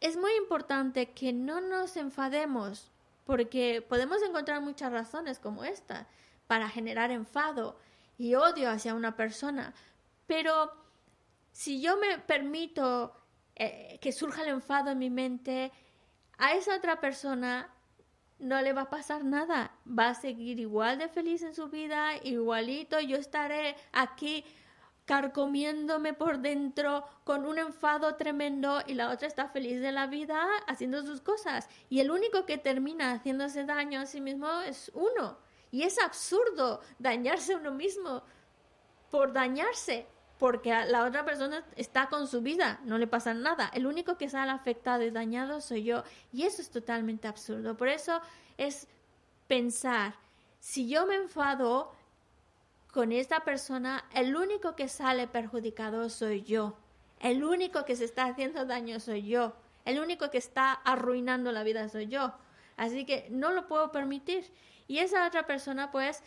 [0.00, 2.90] es muy importante que no nos enfademos
[3.24, 6.08] porque podemos encontrar muchas razones como esta
[6.48, 7.78] para generar enfado
[8.18, 9.74] y odio hacia una persona.
[10.26, 10.72] Pero
[11.52, 13.14] si yo me permito
[13.54, 15.70] eh, que surja el enfado en mi mente,
[16.38, 17.70] a esa otra persona
[18.42, 22.16] no le va a pasar nada, va a seguir igual de feliz en su vida,
[22.22, 24.44] igualito, yo estaré aquí
[25.04, 30.44] carcomiéndome por dentro con un enfado tremendo y la otra está feliz de la vida
[30.66, 31.68] haciendo sus cosas.
[31.88, 35.38] Y el único que termina haciéndose daño a sí mismo es uno.
[35.70, 38.22] Y es absurdo dañarse a uno mismo
[39.10, 40.06] por dañarse
[40.42, 43.70] porque la otra persona está con su vida, no le pasa nada.
[43.72, 46.02] El único que sale afectado y dañado soy yo.
[46.32, 47.76] Y eso es totalmente absurdo.
[47.76, 48.20] Por eso
[48.58, 48.88] es
[49.46, 50.16] pensar,
[50.58, 51.92] si yo me enfado
[52.90, 56.76] con esta persona, el único que sale perjudicado soy yo.
[57.20, 59.54] El único que se está haciendo daño soy yo.
[59.84, 62.34] El único que está arruinando la vida soy yo.
[62.76, 64.52] Así que no lo puedo permitir.
[64.88, 66.20] Y esa otra persona, pues,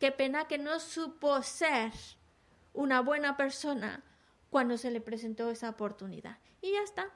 [0.00, 1.92] qué pena que no supo ser
[2.74, 4.02] una buena persona
[4.50, 6.38] cuando se le presentó esa oportunidad.
[6.60, 7.10] Y ya está.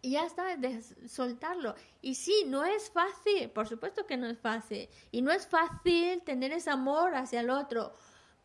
[0.00, 1.76] Y ya está, de soltarlo.
[2.00, 4.88] Y sí, no es fácil, por supuesto que no es fácil.
[5.12, 7.94] Y no es fácil tener ese amor hacia el otro.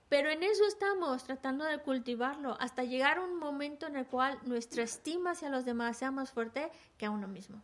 [0.09, 4.38] Pero en eso estamos, tratando de cultivarlo, hasta llegar a un momento en el cual
[4.45, 7.61] nuestra estima hacia los demás sea más fuerte que a uno mismo.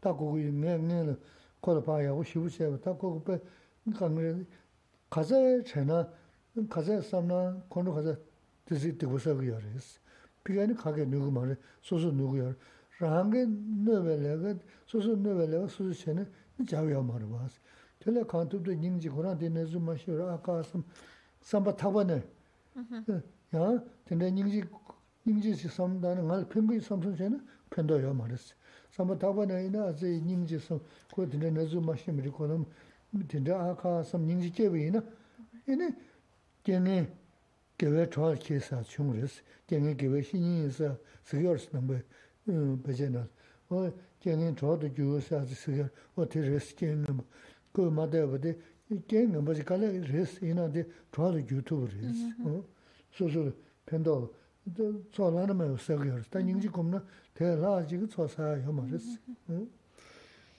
[0.00, 1.16] 다 거기 내내
[1.60, 2.78] 거기 봐야 하고 싶으세요.
[2.80, 3.40] 다 거기 빼
[3.96, 4.44] 강에
[5.10, 6.12] 가자 제나
[6.68, 8.16] 가자 삼나 건너 가자
[8.64, 9.58] 뜻이 되고 서고요.
[10.44, 12.54] 비가니 가게 누구 말에 소소 누구요.
[13.00, 13.46] 라한게
[13.84, 14.54] 너벨레가
[14.86, 16.26] 소소 너벨레가 소소 전에
[16.66, 17.46] 자위야 말어 봐.
[18.00, 20.84] 전에 간투도 닝지 고나 되네즈 마셔라 아까슴
[21.40, 22.22] 삼바 타바네.
[23.54, 24.62] 야, 근데 닝지
[25.26, 27.38] 닝지 삼다는 말 평균 삼선 전에
[27.70, 28.54] 편도요 말했어.
[28.98, 30.80] sāma tāpa nā yinā sē nyingzhi sōm,
[31.14, 32.64] kō tindā nā zū mā shīm rī kō nām,
[33.30, 35.02] tindā ā kā sōm nyingzhi kēbi yinā,
[35.70, 35.90] yinā
[36.66, 36.96] tēngē
[37.78, 39.38] gēwē chōr kē sā chūng rīs,
[39.70, 40.90] tēngē gēwē shī nying sā
[41.30, 42.00] sīgyōr sī nāmbā
[42.82, 43.22] bācē nā,
[43.70, 43.84] wā
[44.24, 47.26] tēngē chōr tu gyū sā sī sīgyōr, wā tē rīs tēngē mā,
[47.78, 48.56] kō mā tā yabā tē,
[49.06, 52.26] tēngē mā sī kālā rīs, yinā tē chōr tu gyū tu rīs,
[53.14, 53.46] sō sō
[53.86, 54.18] pēndō
[54.76, 57.02] tsō lā nā mā yō sā kī rēs, tā nying jī kōm nā,
[57.38, 59.06] tē lā jī kī tsō sā yō mā rēs.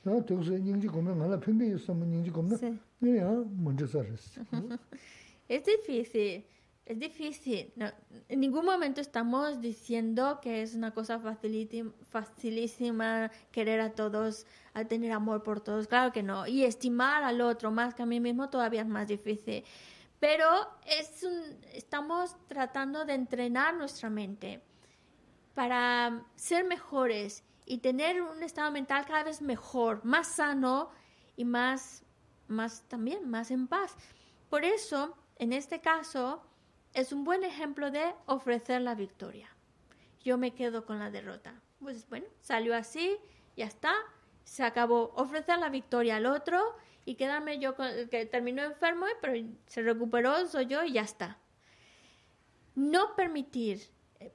[0.06, 2.28] Nā tē kū sō nying jī kōm nā, ngā lā pēntē yō sā mā nying
[2.28, 2.60] jī kōm nā,
[3.04, 3.34] ngā yā
[3.66, 4.24] mā rē sā rēs.
[5.50, 6.44] Es difícil,
[6.86, 7.72] es difícil.
[7.76, 7.88] No,
[8.28, 11.20] en ningún momento estamos diciendo que es una cosa
[12.12, 14.46] facilísima querer a todos,
[14.76, 15.88] a tener amor por todos.
[15.88, 16.46] Claro que no.
[16.46, 19.64] Y estimar al otro más que a mí mismo todavía es más difícil.
[20.20, 20.48] Pero
[21.74, 24.62] estamos tratando de entrenar nuestra mente
[25.54, 30.90] para ser mejores y tener un estado mental cada vez mejor, más sano
[31.38, 32.04] y más,
[32.48, 33.96] más también, más en paz.
[34.50, 36.44] Por eso, en este caso,
[36.94, 39.50] es un buen ejemplo de ofrecer la victoria.
[40.22, 41.54] Yo me quedo con la derrota.
[41.80, 43.18] Pues bueno, salió así,
[43.56, 43.94] ya está,
[44.44, 45.14] se acabó.
[45.16, 46.76] Ofrecer la victoria al otro
[47.10, 49.34] y quedarme yo con el que terminó enfermo, pero
[49.68, 51.38] se recuperó, soy yo y ya está
[52.80, 53.82] no permitir.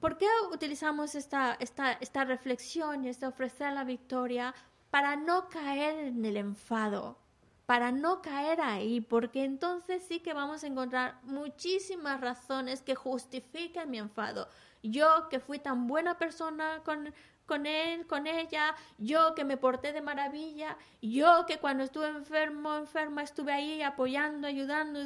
[0.01, 4.55] ¿Por qué utilizamos esta, esta, esta reflexión y este ofrecer la victoria?
[4.91, 7.19] Para no caer en el enfado,
[7.67, 13.91] para no caer ahí, porque entonces sí que vamos a encontrar muchísimas razones que justifiquen
[13.91, 14.49] mi enfado.
[14.83, 17.13] Yo que fui tan buena persona con,
[17.47, 22.77] con él, con ella, yo que me porté de maravilla, yo que cuando estuve enfermo,
[22.77, 25.01] enferma, estuve ahí apoyando, ayudando,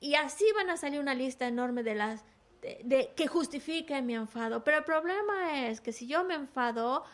[0.00, 2.24] y, así van a salir una lista enorme de las
[2.62, 4.64] de, de- que justifiquen mi enfado.
[4.64, 7.04] Pero el problema es que si yo me enfado,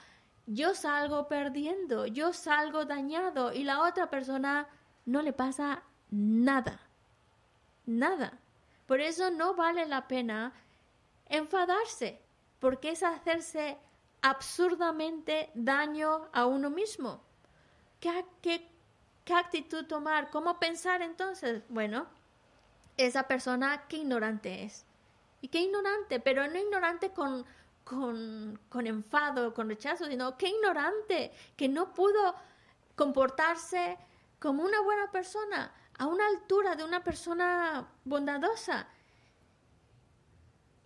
[0.47, 4.69] yo salgo perdiendo, yo salgo dañado y la otra persona
[5.07, 6.81] no le pasa nada.
[7.85, 8.39] Nada.
[8.87, 10.53] Por eso no vale la pena
[11.27, 12.21] enfadarse,
[12.61, 13.77] porque es hacerse
[14.23, 17.23] absurdamente daño a uno mismo.
[18.01, 18.69] ¿Qué, qué,
[19.25, 20.31] qué actitud tomar?
[20.31, 21.63] ¿Cómo pensar entonces?
[21.69, 22.07] Bueno,
[22.97, 24.85] esa persona qué ignorante es.
[25.41, 27.47] Y qué ignorante, pero no ignorante con,
[27.85, 32.35] con, con enfado, con rechazo, sino qué ignorante, que no pudo
[32.95, 33.99] comportarse
[34.39, 38.87] como una buena persona, a una altura de una persona bondadosa.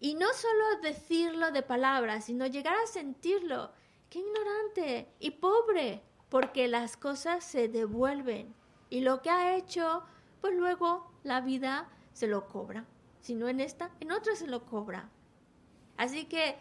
[0.04, 3.70] Y no solo decirlo de palabras, sino llegar a sentirlo.
[4.10, 8.54] Qué ignorante y pobre, porque las cosas se devuelven.
[8.90, 10.02] Y lo que ha hecho,
[10.42, 12.84] pues luego la vida se lo cobra.
[13.22, 15.08] Si no en esta, en otra se lo cobra.
[15.96, 16.58] Así que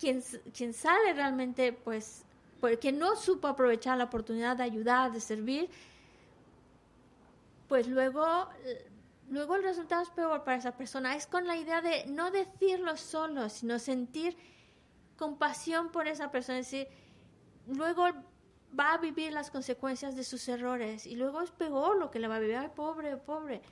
[0.00, 0.22] quien,
[0.54, 2.24] quien sale realmente, pues,
[2.58, 5.68] porque no supo aprovechar la oportunidad de ayudar, de servir,
[7.68, 8.48] pues luego,
[9.30, 11.14] luego el resultado es peor para esa persona.
[11.14, 14.36] Es con la idea de no decirlo solo, sino sentir
[15.16, 16.58] compasión por esa persona.
[16.58, 16.88] Es decir,
[17.66, 18.06] luego
[18.78, 22.28] va a vivir las consecuencias de sus errores y luego es peor lo que le
[22.28, 22.56] va a vivir.
[22.56, 23.62] Ay, pobre, pobre.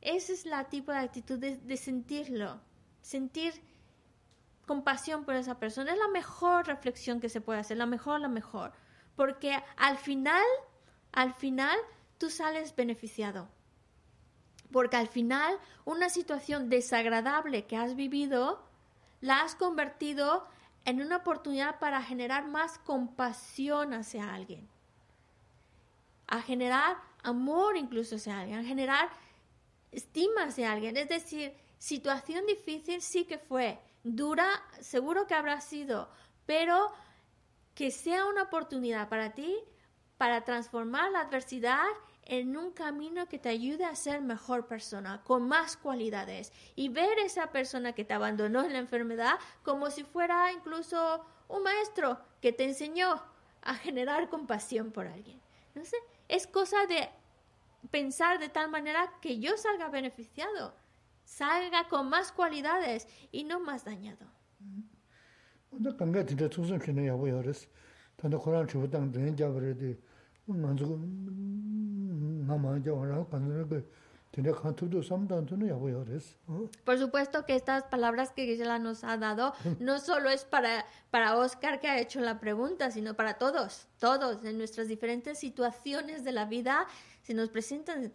[0.00, 2.60] Esa es la tipo de actitud de, de sentirlo,
[3.00, 3.54] sentir
[4.66, 5.92] compasión por esa persona.
[5.92, 8.72] Es la mejor reflexión que se puede hacer, la mejor, la mejor.
[9.14, 10.44] Porque al final,
[11.12, 11.76] al final,
[12.18, 13.48] tú sales beneficiado.
[14.76, 18.62] Porque al final, una situación desagradable que has vivido,
[19.22, 20.46] la has convertido
[20.84, 24.68] en una oportunidad para generar más compasión hacia alguien.
[26.26, 29.08] A generar amor incluso hacia alguien, a generar
[29.92, 30.98] estima hacia alguien.
[30.98, 36.10] Es decir, situación difícil sí que fue, dura seguro que habrá sido,
[36.44, 36.92] pero
[37.74, 39.56] que sea una oportunidad para ti
[40.18, 41.86] para transformar la adversidad
[42.26, 47.18] en un camino que te ayude a ser mejor persona, con más cualidades, y ver
[47.20, 52.52] esa persona que te abandonó en la enfermedad como si fuera incluso un maestro que
[52.52, 53.22] te enseñó
[53.62, 55.40] a generar compasión por alguien.
[55.74, 55.96] No sé,
[56.28, 57.08] es cosa de
[57.90, 60.74] pensar de tal manera que yo salga beneficiado,
[61.24, 64.26] salga con más cualidades y no más dañado.
[65.78, 66.12] 나감
[70.47, 71.71] 가 진짜 총선 편에 야고 여랬어.
[71.71, 72.01] 단도 코란 주부 땅 된 잡으려디.
[72.01, 73.89] 만족 나만 저라 간을 그
[74.33, 76.35] 진짜 간투도 삼단도는 야고 여랬어.
[76.47, 76.69] 어?
[76.85, 81.37] Por supuesto que estas palabras que Gisela nos ha dado no solo es para, para
[81.37, 86.31] Oscar que ha hecho la pregunta, sino para todos, todos, en nuestras diferentes situaciones de
[86.31, 86.87] la vida
[87.23, 88.11] se nos presentan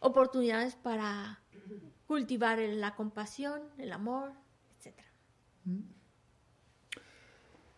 [0.00, 1.40] oportunidades para
[2.06, 4.32] cultivar el- la compasión, el amor,
[4.76, 4.94] etc.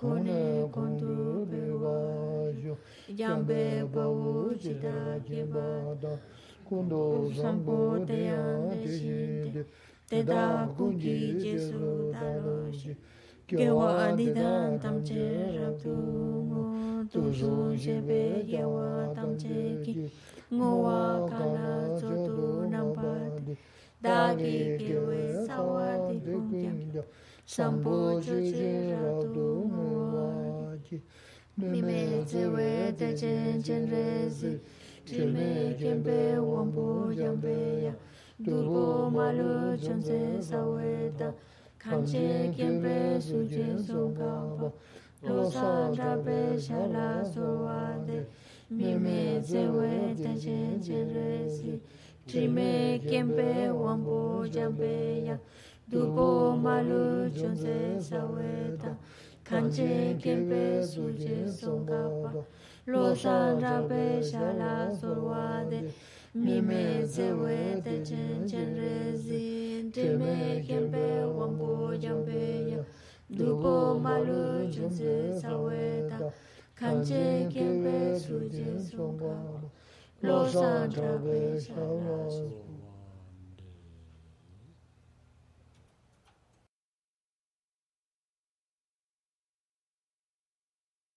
[0.00, 1.96] kone kondu bewa
[2.64, 2.74] yo
[3.20, 3.60] yambe
[3.94, 5.66] bawu jida geba
[6.02, 6.12] da
[6.68, 9.64] kundu sambo deyan deshinde
[10.08, 12.96] teda kunji jesu daroshi
[13.48, 15.24] gewa adidan tamche
[15.58, 15.94] rabdu
[16.46, 16.62] ngo
[17.12, 20.10] tuzu jebe gewa tamche ki
[20.54, 23.54] ngowa kala zodu nambadi
[24.02, 26.78] dagi gewe sawadi kumkyam
[27.48, 30.96] sambu chu chi ra du mu wa chi
[31.56, 34.50] mi me zi we de chen chen re zi
[35.06, 36.18] chi me ken pe
[36.50, 36.86] wang bu
[37.20, 37.94] yang pe ya
[38.44, 38.82] du bu
[39.14, 41.32] ma lu chen zi sa we da
[41.78, 44.68] kan che ken pe su je su ka ba
[45.26, 48.18] lo sa ra pe sha la su wa de
[48.68, 51.80] mi me zi we de chen chen re zi
[52.28, 54.92] chi me ken pe wang bu yang pe
[55.28, 55.38] ya
[55.90, 58.94] dupo malu chunse saweta
[59.42, 62.44] kanche kempe suje songkapa
[62.86, 65.90] lo san rabe shala sorwade
[66.34, 72.84] mime zewe te chen chen rezi dime kempe wambu jambe ya
[73.30, 76.18] dupo malu chunse saweta
[76.74, 79.62] kanche kempe suje songkapa
[80.22, 82.67] lo san rabe shala sorwade